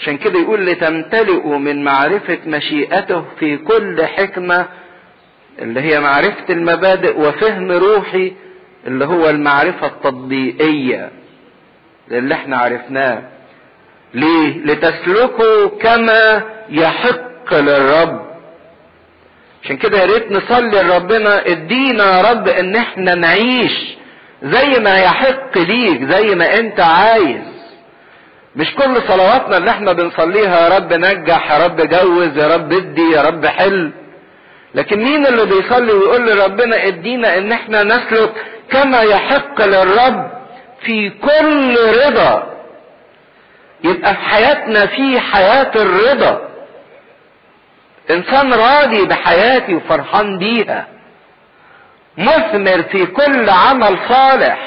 [0.00, 4.66] عشان كده يقول لتمتلئوا من معرفة مشيئته في كل حكمة
[5.58, 8.32] اللي هي معرفة المبادئ وفهم روحي
[8.86, 11.10] اللي هو المعرفة التطبيقية
[12.10, 13.22] اللي إحنا عرفناه.
[14.14, 18.26] ليه؟ لتسلكوا كما يحق للرب.
[19.64, 23.94] عشان كده يا ريت نصلي لربنا ادينا يا رب ان إحنا نعيش
[24.42, 27.51] زي ما يحق ليك زي ما انت عايز.
[28.56, 33.10] مش كل صلواتنا اللي إحنا بنصليها يا رب نجح يا رب جوز يا رب ادي
[33.10, 33.92] يا رب حل.
[34.74, 38.32] لكن مين اللي بيصلي ويقول لربنا ادينا ان إحنا نسلك
[38.70, 40.30] كما يحق للرب
[40.84, 41.76] في كل
[42.06, 42.52] رضا؟
[43.84, 46.48] يبقى في حياتنا في حياة الرضا.
[48.10, 50.86] إنسان راضي بحياتي وفرحان بيها.
[52.18, 54.58] مثمر في كل عمل صالح.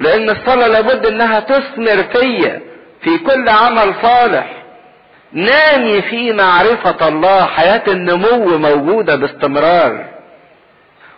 [0.00, 2.60] لأن الصلاة لابد أنها تثمر فيا
[3.00, 4.52] في كل عمل صالح.
[5.32, 10.04] نامي في معرفة الله حياة النمو موجودة باستمرار.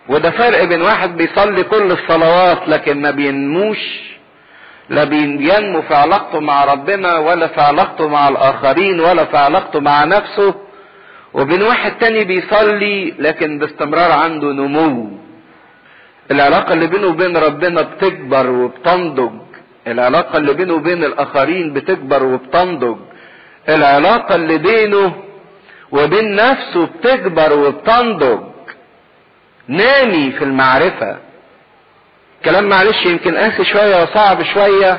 [0.08, 3.78] وده فرق بين واحد بيصلي كل الصلوات لكن ما بينموش
[4.88, 10.04] لا بينمو في علاقته مع ربنا ولا في علاقته مع الآخرين ولا في علاقته مع
[10.04, 10.54] نفسه.
[11.34, 15.17] وبين واحد تاني بيصلي لكن باستمرار عنده نمو.
[16.30, 19.32] العلاقة اللي بينه وبين ربنا بتكبر وبتنضج.
[19.86, 22.96] العلاقة اللي بينه وبين الآخرين بتكبر وبتنضج.
[23.68, 25.12] العلاقة اللي بينه
[25.92, 28.40] وبين نفسه بتكبر وبتنضج.
[29.68, 31.16] نامي في المعرفة.
[32.44, 34.98] كلام معلش يمكن قاسي شوية وصعب شوية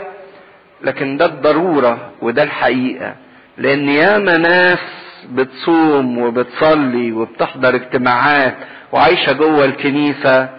[0.81, 3.15] لكن ده الضرورة وده الحقيقة.
[3.57, 4.79] لأن ياما ناس
[5.29, 8.55] بتصوم وبتصلي وبتحضر اجتماعات
[8.91, 10.49] وعايشة جوه الكنيسة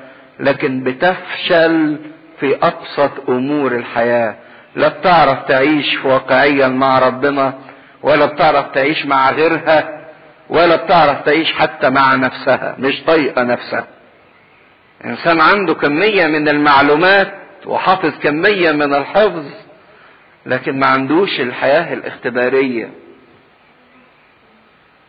[0.40, 1.98] لكن بتفشل
[2.40, 4.34] في أبسط أمور الحياة.
[4.76, 7.54] لا بتعرف تعيش واقعيا مع ربنا
[8.02, 10.06] ولا بتعرف تعيش مع غيرها
[10.48, 12.76] ولا بتعرف تعيش حتى مع نفسها.
[12.78, 13.86] مش طايقة نفسها.
[15.04, 17.32] إنسان عنده كمية من المعلومات
[17.66, 19.44] وحافظ كمية من الحفظ
[20.46, 22.90] لكن ما عندوش الحياة الاختبارية.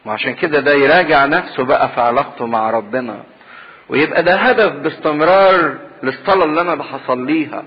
[0.05, 3.23] وعشان كده ده يراجع نفسه بقى في علاقته مع ربنا.
[3.91, 7.63] ويبقى ده هدف باستمرار للصلاة اللي أنا بحصليها.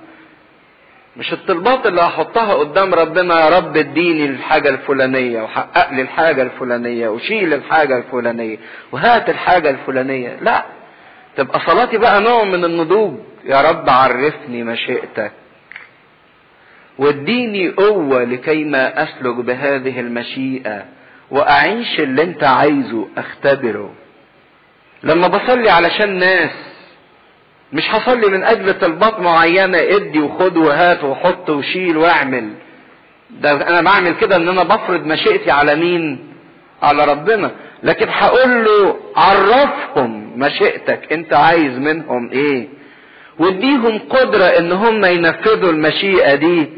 [1.16, 7.09] مش الطلبات اللي هحطها قدام ربنا يا رب اديني الحاجة الفلانية وحقق لي الحاجة الفلانية
[7.09, 8.57] وشيل الحاجة الفلانية
[8.93, 10.37] وهات الحاجة الفلانية.
[10.41, 10.64] لا
[11.37, 13.14] تبقى صلاتي بقى نوع من النضوج.
[13.45, 15.33] يا رب عرفني مشيئتك
[16.99, 20.85] واديني قوة لكي ما أسلك بهذه المشيئة
[21.31, 23.91] وأعيش اللي أنت عايزه أختبره.
[25.05, 26.51] لما بصلي علشان ناس
[27.73, 32.51] مش هصلي من أجل طلبات معينة ادي وخد وهات وحط وشيل واعمل.
[33.31, 36.19] ده أنا بعمل كده إن أنا بفرض مشيئتي على مين؟
[36.83, 37.51] على ربنا.
[37.83, 42.69] لكن هقول له عرفهم مشيئتك أنت عايز منهم إيه؟
[43.39, 46.69] واديهم قدرة إن هم ينفذوا المشيئة دي.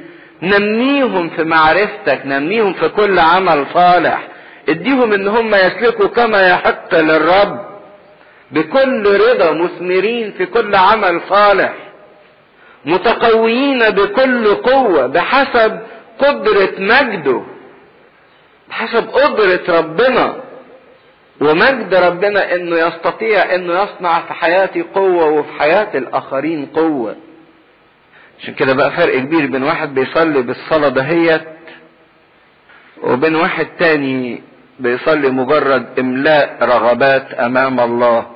[0.42, 4.28] نميهم في معرفتك نميهم في كل عمل صالح.
[4.68, 7.75] اديهم إن هم يسلكوا كما يحق للرب.
[8.50, 11.72] بكل رضا مثمرين في كل عمل صالح
[12.84, 15.80] متقويين بكل قوة بحسب
[16.18, 17.42] قدرة مجده
[18.68, 20.36] بحسب قدرة ربنا.
[21.40, 27.16] ومجد ربنا إنه يستطيع إنه يصنع في حياتي قوة وفي حياة الآخرين قوة.
[28.40, 31.42] عشان كده بقى فرق كبير بين واحد بيصلي بالصلاة دهيت
[33.02, 34.42] وبين واحد تاني
[34.80, 38.26] بيصلي مجرد إملاء رغبات أمام الله.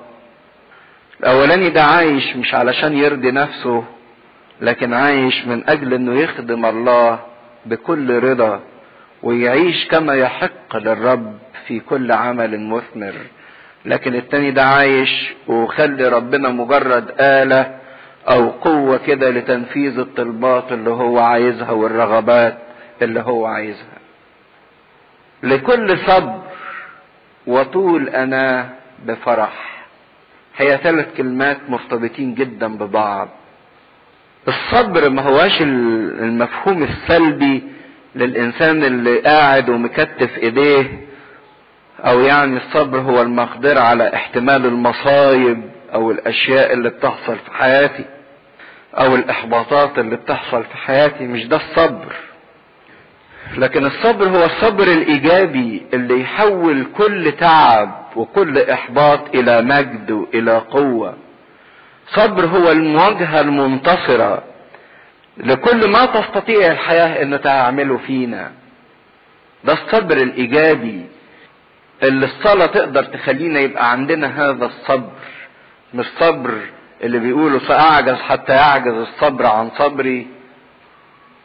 [1.20, 3.84] الاولاني ده عايش مش علشان يرضي نفسه
[4.60, 7.18] لكن عايش من أجل إنه يخدم الله
[7.66, 8.60] بكل رضا
[9.22, 13.14] ويعيش كما يحق للرب في كل عمل مثمر.
[13.84, 17.78] لكن التاني ده عايش وخلي ربنا مجرد آلة
[18.28, 22.58] أو قوة كده لتنفيذ الطلبات اللي هو عايزها والرغبات
[23.02, 23.98] اللي هو عايزها.
[25.42, 26.40] لكل صبر
[27.46, 28.68] وطول أنا
[29.06, 29.69] بفرح.
[30.56, 33.28] هي ثلاث كلمات مرتبطين جدا ببعض.
[34.48, 37.62] الصبر ما هواش المفهوم السلبي
[38.14, 41.00] للإنسان اللي قاعد ومكتف إيديه
[42.00, 48.04] أو يعني الصبر هو المقدرة على احتمال المصايب أو الأشياء اللي بتحصل في حياتي
[48.94, 51.24] أو الإحباطات اللي بتحصل في حياتي.
[51.24, 52.14] مش ده الصبر.
[53.56, 61.16] لكن الصبر هو الصبر الإيجابي اللي يحول كل تعب وكل إحباط إلى مجد وإلى قوة.
[62.08, 64.42] صبر هو المواجهة المنتصرة
[65.36, 68.50] لكل ما تستطيع الحياة ان تعمله فينا.
[69.64, 71.06] ده الصبر الإيجابي
[72.02, 75.10] اللي الصلاة تقدر تخلينا يبقى عندنا هذا الصبر
[75.94, 76.54] مش صبر
[77.02, 80.26] اللي بيقولوا سأعجز حتى يعجز الصبر عن صبري.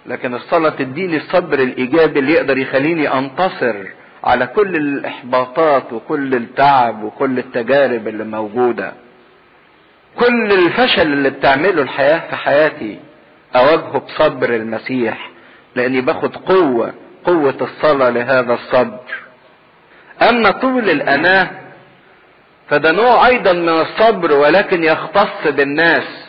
[0.07, 3.75] لكن الصلاة تديني الصبر الإيجابي اللي يقدر يخليني أنتصر
[4.23, 8.93] على كل الإحباطات وكل التعب وكل التجارب اللي موجودة.
[10.19, 12.99] كل الفشل اللي بتعمله الحياة في حياتي
[13.55, 15.29] أواجهه بصبر المسيح
[15.75, 16.93] لأني باخد قوة
[17.23, 18.99] قوة الصلاة لهذا الصبر.
[20.29, 21.49] أما طول الأناة
[22.69, 26.24] فده نوع أيضا من الصبر ولكن يختص بالناس.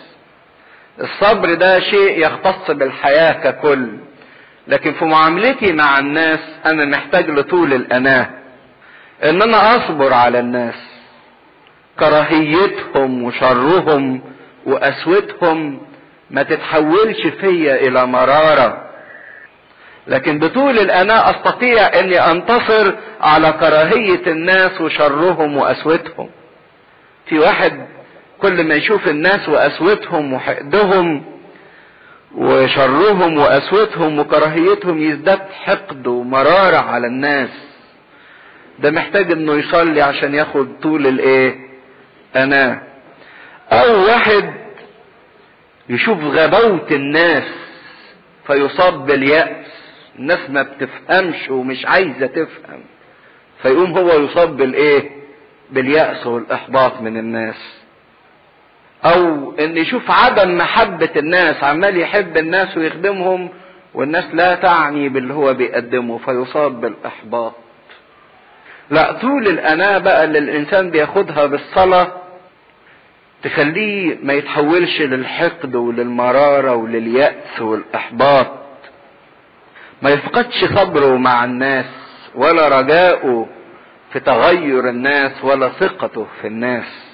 [1.00, 3.88] الصبر ده شيء يختص بالحياة ككل.
[4.68, 8.30] لكن في معاملتي مع الناس أنا محتاج لطول الأناة.
[9.24, 10.74] إن أنا أصبر على الناس.
[12.00, 14.20] كراهيتهم وشرهم
[14.66, 15.80] وقسوتهم
[16.30, 18.82] ما تتحولش فيا إلى مرارة.
[20.06, 26.28] لكن بطول الأناة أستطيع أني أنتصر على كراهية الناس وشرهم وأسوتهم.
[27.26, 27.86] في واحد
[28.38, 31.24] كل ما يشوف الناس وأسوتهم وحقدهم
[32.34, 37.50] وشرهم وأسوتهم وكراهيتهم يزداد حقد ومرارة على الناس.
[38.78, 41.56] ده محتاج إنه يصلي عشان ياخد طول الإيه؟
[42.36, 42.82] أنا.
[43.72, 44.54] أو واحد
[45.88, 47.44] يشوف غباوة الناس
[48.46, 49.66] فيصاب باليأس.
[50.18, 52.80] الناس ما بتفهمش ومش عايزة تفهم.
[53.62, 55.10] فيقوم هو يصاب بالإيه؟
[55.70, 57.75] باليأس والإحباط من الناس.
[59.04, 63.48] أو إن يشوف عدم محبة الناس عمال يحب الناس ويخدمهم
[63.94, 67.52] والناس لا تعني باللي هو بيقدمه فيصاب بالإحباط.
[68.90, 72.08] لا طول الأناة بقى اللي الإنسان بياخدها بالصلاة
[73.42, 78.46] تخليه ما يتحولش للحقد وللمرارة ولليأس والإحباط.
[80.02, 81.86] ما يفقدش صبره مع الناس
[82.34, 83.46] ولا رجاؤه
[84.12, 87.05] في تغير الناس ولا ثقته في الناس.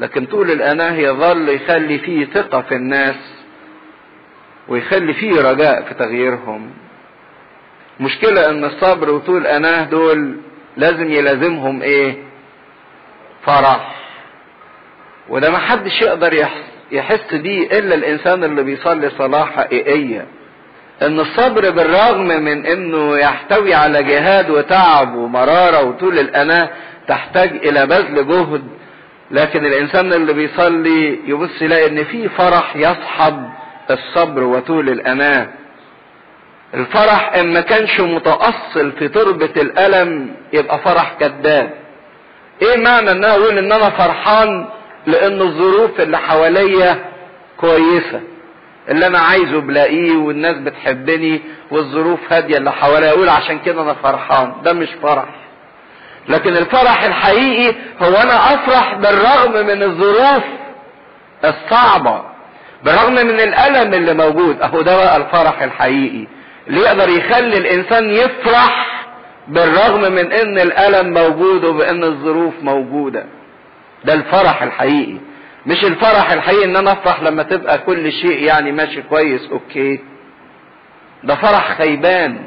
[0.00, 3.14] لكن طول الأناة يظل يخلي فيه ثقة في الناس
[4.68, 6.70] ويخلي فيه رجاء في تغييرهم.
[8.00, 10.36] مشكلة إن الصبر وطول الأناة دول
[10.76, 12.14] لازم يلازمهم إيه؟
[13.46, 13.94] فرح.
[15.28, 16.46] وده ما حدش يقدر
[16.92, 20.26] يحس بيه إلا الإنسان اللي بيصلي صلاة حقيقية.
[21.02, 26.70] إن الصبر بالرغم من إنه يحتوي على جهاد وتعب ومرارة وطول الأناة
[27.08, 28.62] تحتاج إلى بذل جهد
[29.30, 33.50] لكن الإنسان اللي بيصلي يبص يلاقي إن في فرح يصحب
[33.90, 35.48] الصبر وطول الاناه
[36.74, 41.70] الفرح إن ما كانش متأصل في تربة الألم يبقى فرح كذاب.
[42.62, 44.68] إيه معنى إن أنا أقول إن أنا فرحان؟
[45.06, 47.04] لأن الظروف اللي حواليا
[47.56, 48.20] كويسة.
[48.88, 54.52] اللي أنا عايزه بلاقيه والناس بتحبني والظروف هادية اللي حواليا أقول عشان كده أنا فرحان.
[54.64, 55.28] ده مش فرح.
[56.28, 60.42] لكن الفرح الحقيقي هو أنا أفرح بالرغم من الظروف
[61.44, 62.22] الصعبة
[62.84, 64.62] بالرغم من الألم اللي موجود.
[64.62, 66.26] أهو ده بقى الفرح الحقيقي.
[66.68, 69.02] اللي يقدر يخلي الإنسان يفرح
[69.48, 73.24] بالرغم من إن الألم موجود وبإن الظروف موجودة.
[74.04, 75.16] ده الفرح الحقيقي.
[75.66, 80.00] مش الفرح الحقيقي إن أنا أفرح لما تبقى كل شيء يعني ماشي كويس أوكي.
[81.24, 82.38] ده فرح خيبان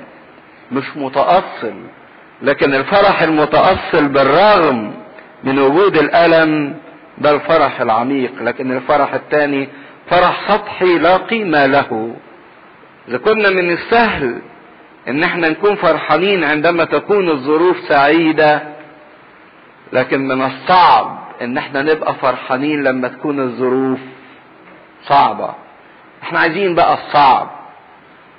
[0.71, 1.74] مش متأصل.
[2.43, 4.93] لكن الفرح المتأصل بالرغم
[5.43, 6.75] من وجود الألم
[7.17, 9.69] ده الفرح العميق لكن الفرح الثاني
[10.09, 12.15] فرح سطحي لا قيمة له.
[13.07, 14.41] إذا كنا من السهل
[15.07, 18.61] إن إحنا نكون فرحانين عندما تكون الظروف سعيدة
[19.93, 23.99] لكن من الصعب إن إحنا نبقى فرحانين لما تكون الظروف
[25.03, 25.49] صعبة.
[26.23, 27.49] إحنا عايزين بقى الصعب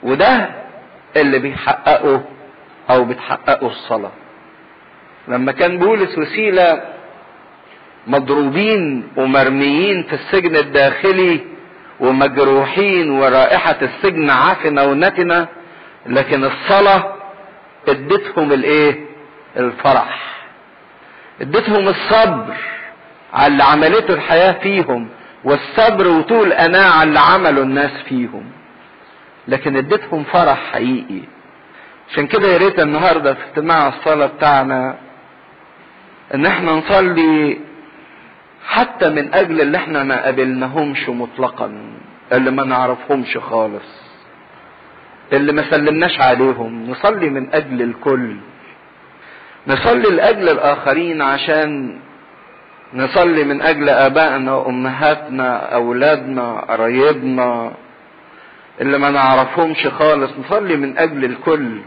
[0.02, 0.48] وده
[1.16, 2.22] اللي بيحققه
[2.90, 4.12] أو بتحققه الصلاة.
[5.28, 6.82] لما كان بولس وسيلة
[8.06, 11.40] مضروبين ومرميين في السجن الداخلي
[12.00, 15.46] ومجروحين ورائحة السجن عافنة ونتنة
[16.06, 17.14] لكن الصلاة
[17.88, 19.00] ادتهم الإيه؟
[19.56, 20.34] الفرح.
[21.40, 22.54] ادتهم الصبر
[23.32, 25.08] على اللي عملته الحياة فيهم
[25.44, 28.44] والصبر وطول أناة على اللي عمله الناس فيهم.
[29.48, 31.20] لكن ادتهم فرح حقيقي.
[32.10, 34.96] عشان كده يا ريت النهارده في اجتماع الصلاة بتاعنا
[36.34, 37.58] إن إحنا نصلي
[38.66, 41.72] حتى من أجل اللي إحنا ما قابلناهمش مطلقا
[42.32, 44.04] اللي ما نعرفهمش خالص
[45.32, 46.90] اللي ما سلمناش عليهم.
[46.90, 48.36] نصلي من أجل الكل.
[49.66, 51.98] نصلي لأجل الآخرين عشان
[52.94, 57.72] نصلي من أجل آبائنا وامهاتنا أولادنا قرايبنا.
[58.80, 61.80] اللي ما نعرفهمش خالص نصلي من أجل الكل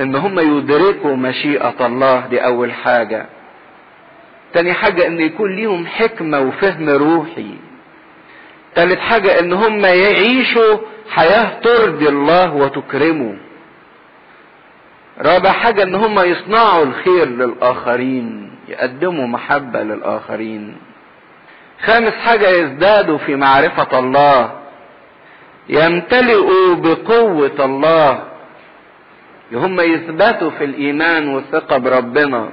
[0.00, 3.26] إن هم يدركوا مشيئة الله دي أول حاجة.
[4.52, 7.54] تاني حاجة إن يكون ليهم حكمة وفهم روحي.
[8.74, 10.78] تالت حاجة إن هم يعيشوا
[11.10, 13.36] حياة ترضي الله وتكرمه.
[15.18, 20.76] رابع حاجة إن هم يصنعوا الخير للآخرين يقدموا محبة للآخرين.
[21.84, 24.57] خامس حاجة يزدادوا في معرفة الله.
[25.68, 28.22] يمتلئوا بقوة الله.
[29.52, 32.48] هم يثبتوا في الإيمان والثقة بربنا.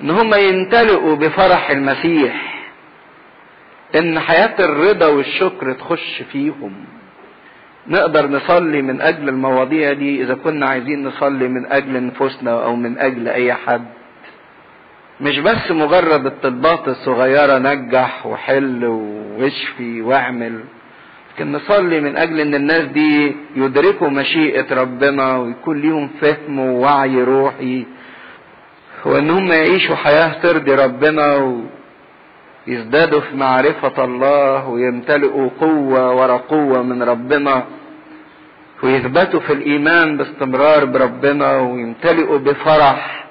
[0.00, 2.64] إن هم يمتلئوا بفرح المسيح.
[3.96, 6.84] إن حياة الرضا والشكر تخش فيهم.
[7.88, 12.98] نقدر نصلي من أجل المواضيع دي إذا كنا عايزين نصلي من أجل نفوسنا أو من
[12.98, 13.86] أجل أي حد.
[15.20, 18.84] مش بس مجرد الطلبات الصغيرة نجح وحل
[19.38, 20.60] واشفي واعمل.
[21.36, 27.86] لكن نصلي من أجل إن الناس دي يدركوا مشيئة ربنا ويكون ليهم فهم ووعي روحي
[29.04, 31.56] وإن هم يعيشوا حياة ترضي ربنا
[32.66, 37.64] ويزدادوا في معرفة الله ويمتلئوا قوة ورا قوة من ربنا
[38.82, 43.26] ويثبتوا في الإيمان باستمرار بربنا ويمتلئوا بفرح.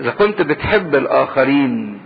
[0.00, 2.00] إذا كنت بتحب الآخرين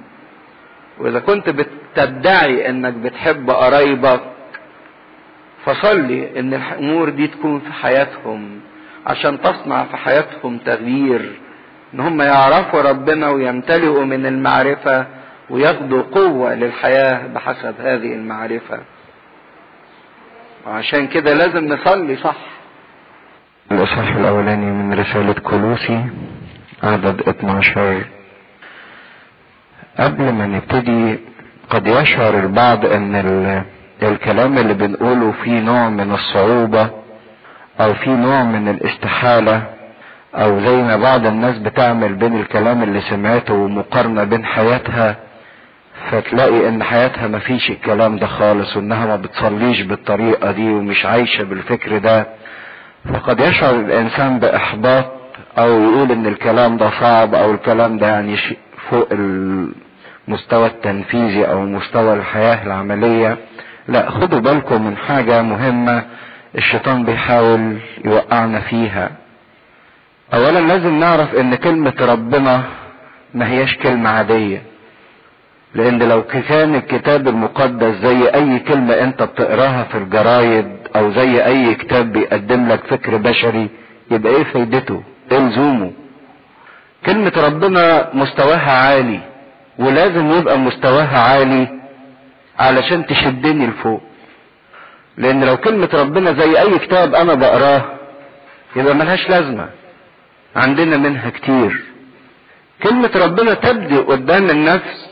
[0.99, 4.20] وإذا كنت بتدعي إنك بتحب قرايبك
[5.65, 8.61] فصلي إن الأمور دي تكون في حياتهم
[9.07, 11.41] عشان تصنع في حياتهم تغيير
[11.95, 15.07] إن هم يعرفوا ربنا ويمتلئوا من المعرفة
[15.51, 18.81] وياخدوا قوة للحياة بحسب هذه المعرفة
[20.66, 22.37] وعشان كده لازم نصلي صح
[23.73, 26.05] الإصحاح الأولاني من رسالة كولوسي
[26.82, 28.05] عدد 12
[29.99, 31.19] قبل ما نبتدي
[31.70, 33.65] قد يشعر البعض إن.
[34.09, 36.90] الكلام اللي بنقوله فيه نوع من الصعوبة
[37.81, 39.62] أو فيه نوع من الاستحالة
[40.35, 45.16] أو زي ما بعض الناس بتعمل بين الكلام اللي سمعته ومقارنة بين حياتها
[46.10, 51.44] فتلاقي إن حياتها ما فيش الكلام ده خالص وإنها ما بتصليش بالطريقة دي ومش عايشة
[51.44, 52.27] بالفكر ده.
[53.14, 55.05] فقد يشعر الإنسان بإحباط
[55.59, 58.36] أو يقول إن الكلام ده صعب أو الكلام ده يعني
[58.90, 63.36] فوق المستوى التنفيذي أو مستوى الحياة العملية.
[63.89, 66.02] لا خدوا بالكم من حاجة مهمة
[66.59, 69.11] الشيطان بيحاول يوقعنا فيها.
[70.35, 72.62] اولا لازم نعرف إن كلمة ربنا
[73.35, 74.62] ما هياش كلمة عادية.
[75.74, 80.66] لأن لو كان الكتاب المقدس زي أي كلمة أنت بتقراها في الجرايد
[80.97, 83.69] أو زي أي كتاب بيقدم لك فكر بشري
[84.11, 85.02] يبقى إيه فايدته؟
[85.32, 85.93] إيه لزومه؟
[87.07, 89.20] كلمة ربنا مستواها عالي
[89.78, 91.80] ولازم يبقى مستواها عالي
[92.61, 94.03] علشان تشدني لفوق.
[95.16, 97.82] لأن لو كلمة ربنا زي أي كتاب أنا بقراه
[98.77, 99.69] يبقى ملهاش لازمة.
[100.57, 101.85] عندنا منها كتير.
[102.82, 105.11] كلمة ربنا تبدو قدام النفس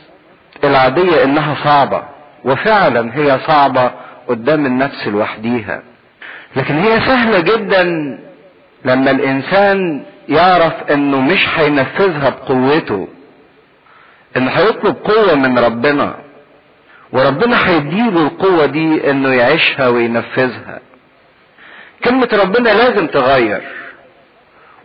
[0.63, 2.03] العادية إنها صعبة
[2.45, 3.91] وفعلا هي صعبة
[4.27, 5.81] قدام النفس لوحديها.
[6.55, 7.83] لكن هي سهلة جدا
[8.85, 13.07] لما الإنسان يعرف إنه مش هينفذها بقوته.
[14.37, 16.15] انه هيطلب قوة من ربنا.
[17.11, 20.79] وربنا هيديله القوة دي إنه يعيشها وينفذها.
[22.03, 23.61] كلمة ربنا لازم تغير.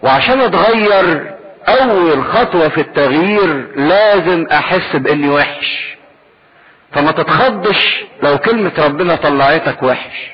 [0.02, 1.34] وعشان أتغير
[1.68, 5.96] أول خطوة في التغيير لازم أحس بإني وحش.
[6.92, 10.30] فما تتخضش لو كلمة ربنا طلعتك وحش.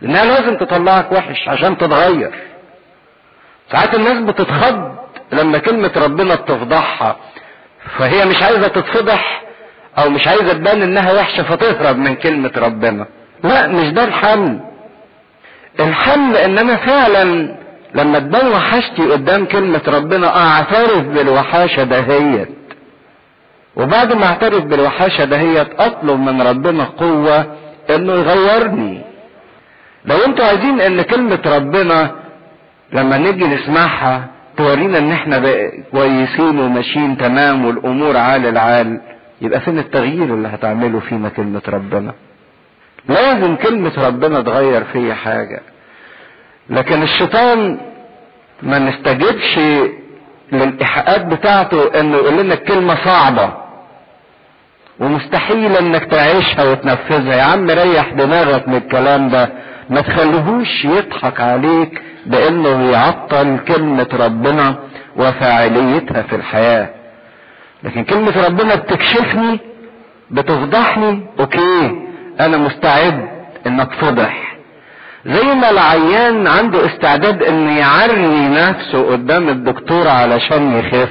[0.00, 2.30] لأنها لازم تطلعك وحش عشان تتغير.
[3.72, 4.94] ساعات الناس بتتخض
[5.32, 7.16] لما كلمة ربنا بتفضحها.
[7.98, 9.42] فهي مش عايزة تتفضح
[9.98, 13.06] أو مش عايزة تبان إنها وحشة فتهرب من كلمة ربنا.
[13.44, 14.60] لا مش ده الحل
[15.80, 17.54] الحل ان أنا فعلا
[17.94, 22.48] لما تبان وحشتي قدام كلمة ربنا أعترف بالوحاشة دهيت.
[23.76, 27.46] وبعد ما أعترف بالوحاشة دهيت أطلب من ربنا قوة
[27.90, 29.00] إنه يغيرني.
[30.04, 32.10] لو أنتوا عايزين إن كلمة ربنا
[32.92, 34.24] لما نيجي نسمعها
[34.56, 35.42] تورينا إن إحنا
[35.92, 39.00] كويسين وماشيين تمام والأمور عال العال.
[39.40, 42.12] يبقى فين التغيير اللي هتعمله فينا كلمة ربنا؟
[43.08, 45.60] لازم كلمة ربنا تغير فيا حاجة.
[46.70, 47.78] لكن الشيطان
[48.62, 49.58] ما نستجبش
[50.52, 53.52] للإيحاءات بتاعته إنه يقول لنا الكلمة صعبة.
[55.00, 57.34] ومستحيل إنك تعيشها وتنفذها.
[57.36, 59.48] يا عم ريح دماغك من الكلام ده.
[59.90, 64.76] ما تخليهوش يضحك عليك بإنه يعطل كلمة ربنا
[65.16, 66.88] وفاعليتها في الحياة.
[67.84, 69.60] لكن كلمة ربنا بتكشفني
[70.30, 72.02] بتفضحني أوكي
[72.40, 73.28] أنا مستعد
[73.66, 74.56] ان اتفضح
[75.26, 81.10] زي ما العيان عنده استعداد إن يعري نفسه قدام الدكتور علشان يخف.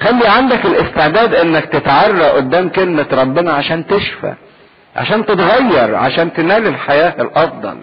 [0.00, 4.34] خلي عندك الاستعداد إنك تتعرى قدام كلمة ربنا عشان تشفى
[4.96, 7.78] عشان تتغير عشان تنال الحياة الأفضل.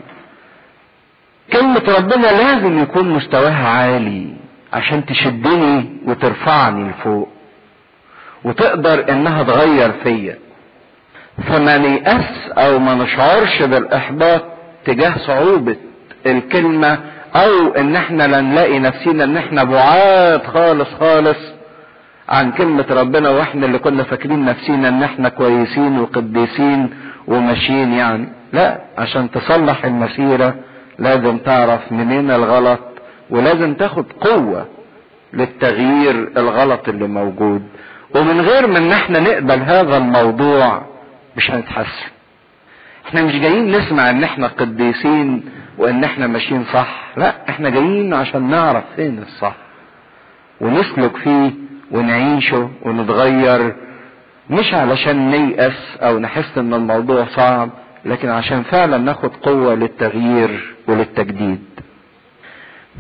[1.54, 4.34] كلمة ربنا لازم يكون مستواها عالي
[4.74, 7.30] عشان تشدني وترفعني لفوق.
[8.44, 10.38] وتقدر إنها تغير فيا.
[11.48, 14.42] فما نيأس أو ما نشعرش بالإحباط
[14.86, 15.76] تجاه صعوبة
[16.26, 17.00] الكلمة
[17.36, 21.38] أو إن إحنا لا نلاقي نفسينا إن إحنا بعاد خالص خالص
[22.30, 26.90] عن كلمة ربنا وإحنا اللي كنا فاكرين نفسينا إن إحنا كويسين وقديسين
[27.28, 28.28] وماشيين يعني.
[28.54, 30.56] لا عشان تصلح المسيرة
[31.00, 32.80] لازم تعرف منين الغلط
[33.30, 34.66] ولازم تاخد قوة
[35.34, 37.62] للتغيير الغلط اللي موجود.
[38.16, 40.86] ومن غير ما ان إحنا نقبل هذا الموضوع
[41.38, 42.12] مش هنتحسن.
[43.08, 45.44] إحنا مش جايين نسمع إن إحنا قديسين
[45.78, 47.04] وإن إحنا ماشيين صح.
[47.18, 49.56] لا إحنا جايين عشان نعرف فين الصح.
[50.62, 51.52] ونسلك فيه
[51.92, 53.76] ونعيشه ونتغير.
[54.50, 57.70] مش علشان نيأس أو نحس إن الموضوع صعب
[58.06, 61.64] لكن عشان فعلا ناخد قوة للتغيير وللتجديد.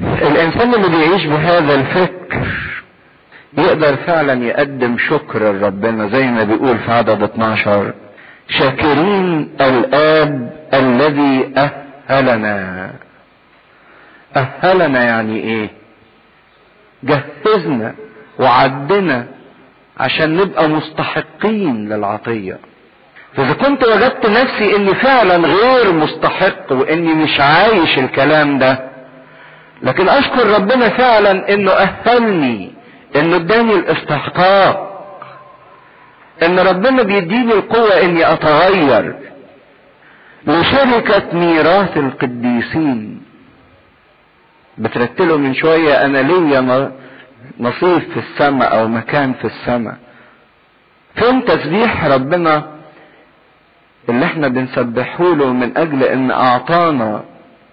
[0.01, 2.47] الإنسان اللي بيعيش بهذا الفكر
[3.57, 7.93] يقدر فعلا يقدم شكر لربنا زي ما بيقول في عدد 12
[8.49, 11.53] شاكرين الآب الذي
[12.09, 12.91] أهلنا.
[14.35, 15.69] أهلنا يعني إيه؟
[17.03, 17.95] جهزنا
[18.39, 19.27] وعدنا
[19.97, 22.57] عشان نبقى مستحقين للعطية.
[23.33, 28.79] فإذا كنت وجدت نفسي إني فعلا غير مستحق وإني مش عايش الكلام ده
[29.83, 32.72] لكن أشكر ربنا فعلا إنه أهلني.
[33.15, 34.89] إنه اداني الاستحقاق
[36.43, 39.15] إن ربنا بيديني القوة إني أتغير.
[40.47, 43.21] لشركة ميراث القديسين.
[44.77, 46.91] بترتله من شوية أنا ليا
[47.59, 49.97] نصيب في السماء أو مكان في السماء.
[51.15, 52.63] فين تسبيح ربنا؟
[54.09, 57.23] اللي إحنا بنسبحه له من أجل إن أعطانا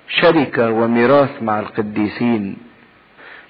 [0.09, 2.57] شركة وميراث مع القديسين.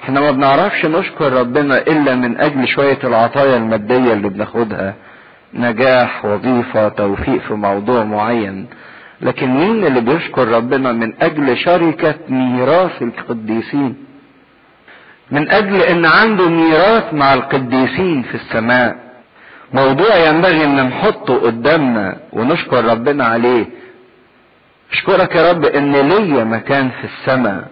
[0.05, 4.95] إحنا ما بنعرفش نشكر ربنا إلا من أجل شوية العطايا المادية اللي بناخدها
[5.55, 8.67] نجاح وظيفة توفيق في موضوع معين.
[9.21, 13.97] لكن مين اللي بيشكر ربنا من أجل شركة ميراث القديسين؟
[15.31, 18.97] من أجل إن عنده ميراث مع القديسين في السماء.
[19.73, 23.67] موضوع ينبغي إن نحطه قدامنا ونشكر ربنا عليه.
[24.93, 27.65] أشكرك يا رب إن ليا مكان في السماء.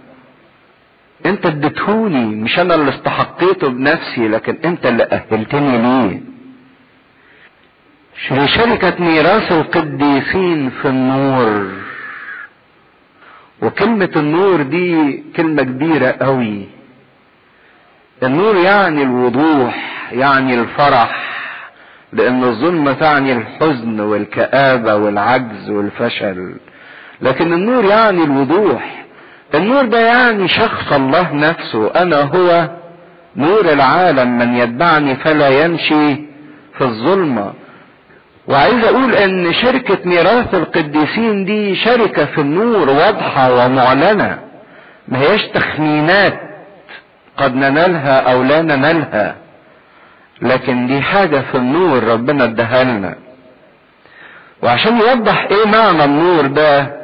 [1.26, 6.20] انت اديتهوني مش أنا اللي استحقيته بنفسي لكن انت اللي أهلتني ليه؟
[8.46, 11.66] شركة ميراث القديسين في النور.
[13.62, 16.66] وكلمة النور دي كلمة كبيرة قوي.
[18.22, 21.28] النور يعني الوضوح يعني الفرح
[22.12, 26.54] لأن الظلمة تعني الحزن والكآبة والعجز والفشل.
[27.20, 29.04] لكن النور يعني الوضوح.
[29.54, 31.90] النور ده يعني شخص الله نفسه.
[32.02, 32.68] أنا هو
[33.36, 36.14] نور العالم من يتبعني فلا يمشي
[36.78, 37.52] في الظلمة.
[38.48, 44.38] وعايز أقول إن شركة ميراث القديسين دي شركة في النور واضحة ومعلنة.
[45.08, 46.40] ما هيش تخمينات
[47.36, 49.34] قد ننالها أو لا ننالها
[50.42, 53.14] لكن دي حاجة في النور ربنا اداها لنا
[54.62, 56.97] وعشان يوضح إيه معنى النور ده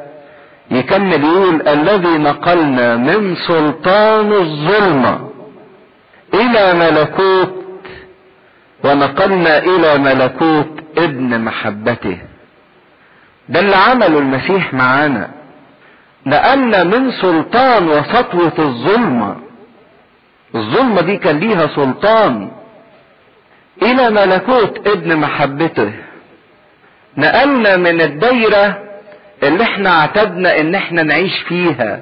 [0.71, 5.29] يكمل يقول الذي نقلنا من سلطان الظلمة
[6.33, 7.65] إلى ملكوت
[8.83, 12.17] ونقلنا إلى ملكوت ابن محبته.
[13.49, 15.29] ده اللي عمله المسيح معانا.
[16.25, 19.35] نقلنا من سلطان وسطوة الظلمه
[20.55, 22.51] الظلمة دي كان ليها سلطان
[23.81, 25.91] إلى ملكوت ابن محبته.
[27.17, 28.84] نقلنا من الدايرة
[29.43, 32.01] اللي إحنا اعتدنا ان إحنا نعيش فيها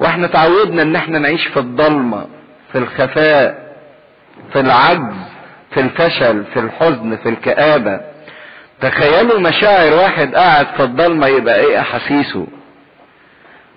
[0.00, 2.26] وإحنا تعودنا ان إحنا نعيش في الضلمة
[2.72, 3.72] في الخفاء
[4.52, 5.14] في العجز
[5.70, 8.00] في الفشل في الحزن في الكآبة.
[8.80, 12.46] تخيلوا مشاعر واحد قاعد في الضلمة يبقى إيه احاسيسه؟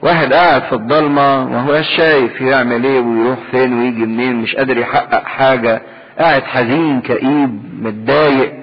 [0.02, 4.78] واحد قاعد في الضلمة ما هو شايف يعمل إيه ويروح فين ويجي منين مش قادر
[4.78, 5.82] يحقق حاجة
[6.20, 8.54] قاعد حزين كئيب متضايق.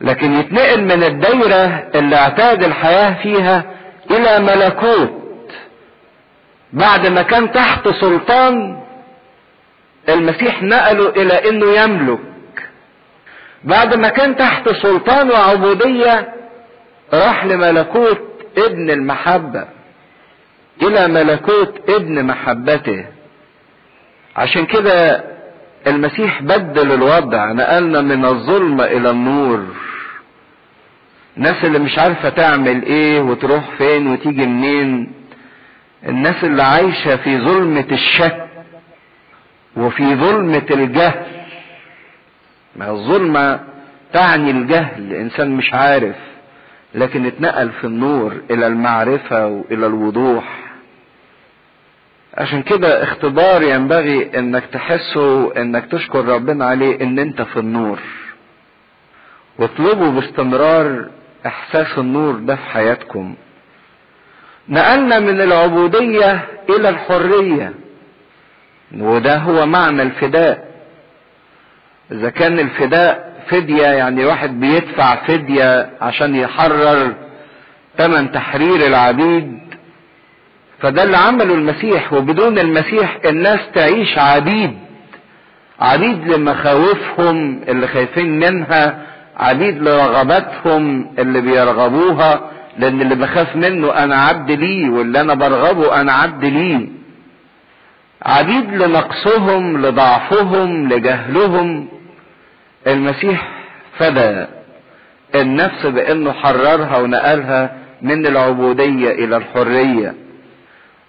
[0.00, 3.64] لكن يتنقل من الدايرة اللي اعتاد الحياة فيها
[4.10, 5.22] إلى ملكوت.
[6.72, 8.82] بعد ما كان تحت سلطان
[10.08, 12.20] المسيح نقله إلى إنه يملك.
[13.64, 16.34] بعد ما كان تحت سلطان وعبودية
[17.12, 18.20] راح لملكوت
[18.58, 19.64] ابن المحبة.
[20.82, 23.06] إلى ملكوت ابن محبته.
[24.36, 25.24] عشان كده
[25.86, 29.64] المسيح بدل الوضع نقلنا من الظلمة إلى النور.
[31.36, 35.12] الناس اللي مش عارفة تعمل إيه وتروح فين وتيجي منين.
[36.08, 38.46] الناس اللي عايشة في ظلمة الشك
[39.76, 41.26] وفي ظلمة الجهل.
[42.76, 43.60] ما الظلمة
[44.12, 46.16] تعني الجهل الإنسان مش عارف
[46.94, 50.65] لكن اتنقل في النور إلى المعرفة وإلى الوضوح.
[52.38, 57.98] عشان كده اختبار ينبغي إنك تحسه انك تشكر ربنا عليه إن أنت في النور.
[59.58, 61.08] واطلبوا باستمرار
[61.46, 63.34] إحساس النور ده في حياتكم.
[64.68, 67.72] نقلنا من العبودية إلى الحرية.
[68.98, 70.66] وده هو معنى الفداء.
[72.12, 77.14] إذا كان الفداء فدية يعني واحد بيدفع فدية عشان يحرر
[77.98, 79.58] ثمن تحرير العبيد
[80.78, 84.78] فده اللي عمله المسيح وبدون المسيح الناس تعيش عبيد.
[85.80, 89.02] عبيد لمخاوفهم اللي خايفين منها
[89.36, 96.12] عبيد لرغباتهم اللي بيرغبوها لأن اللي بخاف منه أنا عبد ليه واللي أنا برغبه أنا
[96.12, 96.88] عبد ليه.
[98.22, 101.88] عبيد لنقصهم لضعفهم لجهلهم.
[102.86, 103.48] المسيح
[103.98, 104.46] فدى
[105.34, 110.14] النفس بأنه حررها ونقلها من العبودية إلى الحرية.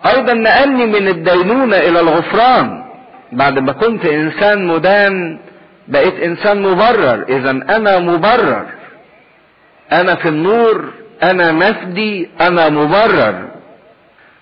[0.05, 2.83] أيضا نقلني من الدينونة إلى الغفران.
[3.31, 5.39] بعد ما كنت إنسان مدان
[5.87, 7.25] بقيت إنسان مبرر.
[7.29, 8.65] اذا أنا مبرر.
[9.91, 10.85] أنا في النور
[11.23, 13.47] أنا مفدي أنا مبرر.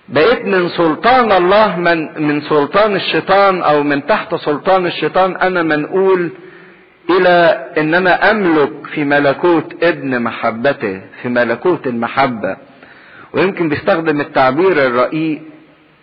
[0.08, 6.30] بقيت من سلطان الله من من سلطان الشيطان أو من تحت سلطان الشيطان أنا منقول
[7.10, 12.56] إلى إن أنا أملك في ملكوت ابن محبته في ملكوت المحبة.
[13.36, 15.42] ويمكن بيستخدم التعبير الرقيق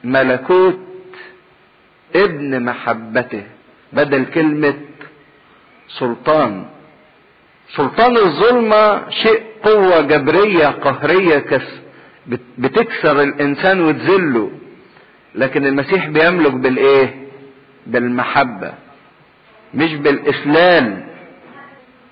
[0.03, 0.80] ملكوت
[2.15, 3.43] ابن محبته
[3.93, 4.73] بدل كلمة
[5.99, 6.65] سلطان.
[7.76, 11.68] سلطان الظلمة شيء قوة جبرية قهرية كس
[12.57, 14.51] بتكسر الإنسان وتذله.
[15.35, 17.27] لكن المسيح بيملك بالإيه؟
[17.88, 18.73] بالمحبة
[19.73, 21.07] مش بالإسلام.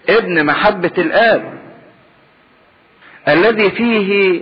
[0.09, 1.61] ابن محبة الآب
[3.27, 4.41] الذي فيه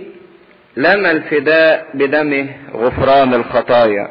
[0.76, 4.08] لنا الفداء بدمه غفران الخطايا.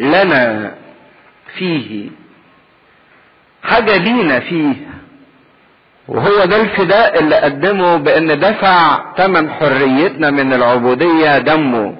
[0.00, 0.74] لنا
[1.58, 2.10] فيه
[3.62, 4.74] حاجة لينا فيه.
[6.08, 11.96] وهو ده الفداء اللي قدمه بأن دفع ثمن حريتنا من العبودية دمه.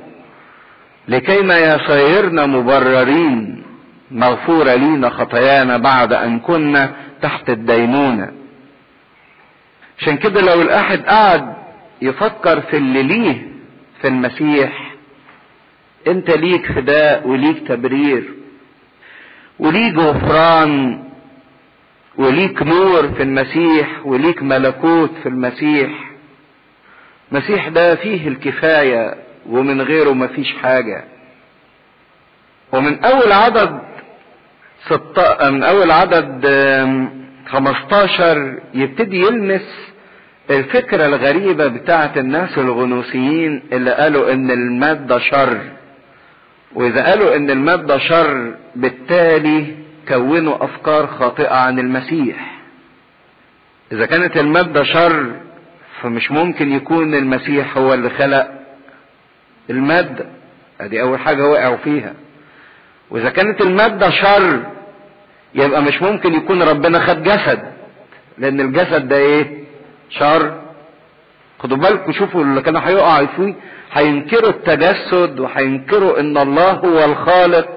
[1.09, 3.63] لكي ما يصيرنا مبررين
[4.11, 8.33] مغفورة لينا خطايانا بعد أن كنا تحت الدينونة
[9.99, 11.55] عشان كده لو الواحد قعد
[12.03, 13.49] يفكر في اللي ليه
[14.01, 14.93] في المسيح.
[16.07, 18.35] انت ليك فداء وليك تبرير
[19.59, 21.03] وليك غفران
[22.16, 25.91] وليك نور في المسيح وليك ملكوت في المسيح.
[27.33, 29.15] المسيح ده فيه الكفاية
[29.47, 31.05] ومن غيره مفيش حاجة.
[32.73, 33.81] ومن أول عدد
[34.87, 35.43] ست...
[35.43, 36.47] من أول عدد
[37.47, 39.91] 15 يبتدي يلمس
[40.51, 45.59] الفكرة الغريبة بتاعت الناس الغنوصيين اللي قالوا إن المادة شر.
[46.74, 49.74] وإذا قالوا إن المادة شر بالتالي
[50.09, 52.59] كونوا أفكار خاطئة عن المسيح.
[53.93, 55.32] إذا كانت المادة شر
[56.02, 58.48] فمش ممكن يكون المسيح هو اللي خلق
[59.70, 60.27] المادة.
[60.81, 62.14] أدي أول حاجة وقعوا فيها.
[63.10, 64.62] وإذا كانت المادة شر
[65.55, 67.73] يبقى مش ممكن يكون ربنا خد جسد.
[68.39, 69.62] لأن الجسد ده إيه؟
[70.19, 70.61] شر
[71.59, 73.55] خدوا بالكم شوفوا اللي كانوا هيقعوا فيه
[73.93, 77.69] هينكروا التجسد وهينكروا إن الله هو الخالق.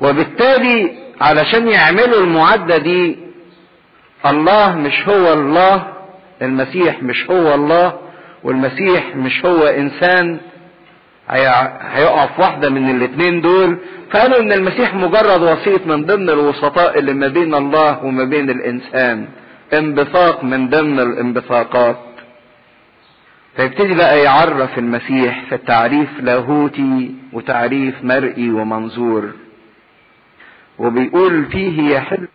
[0.00, 3.18] وبالتالي علشان يعملوا المعدة دي
[4.26, 5.86] الله مش هو الله
[6.42, 7.98] المسيح مش هو الله
[8.44, 10.38] والمسيح مش هو إنسان
[11.30, 13.78] هيقع في واحدة من الاتنين دول.
[14.10, 19.28] فقالوا إن المسيح مجرد وسيط من ضمن الوسطاء اللي ما بين الله وما بين الإنسان.
[19.74, 21.98] انبثاق من ضمن الانبثاقات.
[23.56, 29.30] فيبتدي بقى يعرف المسيح في التعريف لاهوتي وتعريف مرئي ومنظور.
[30.78, 32.28] وبيقول فيه يحل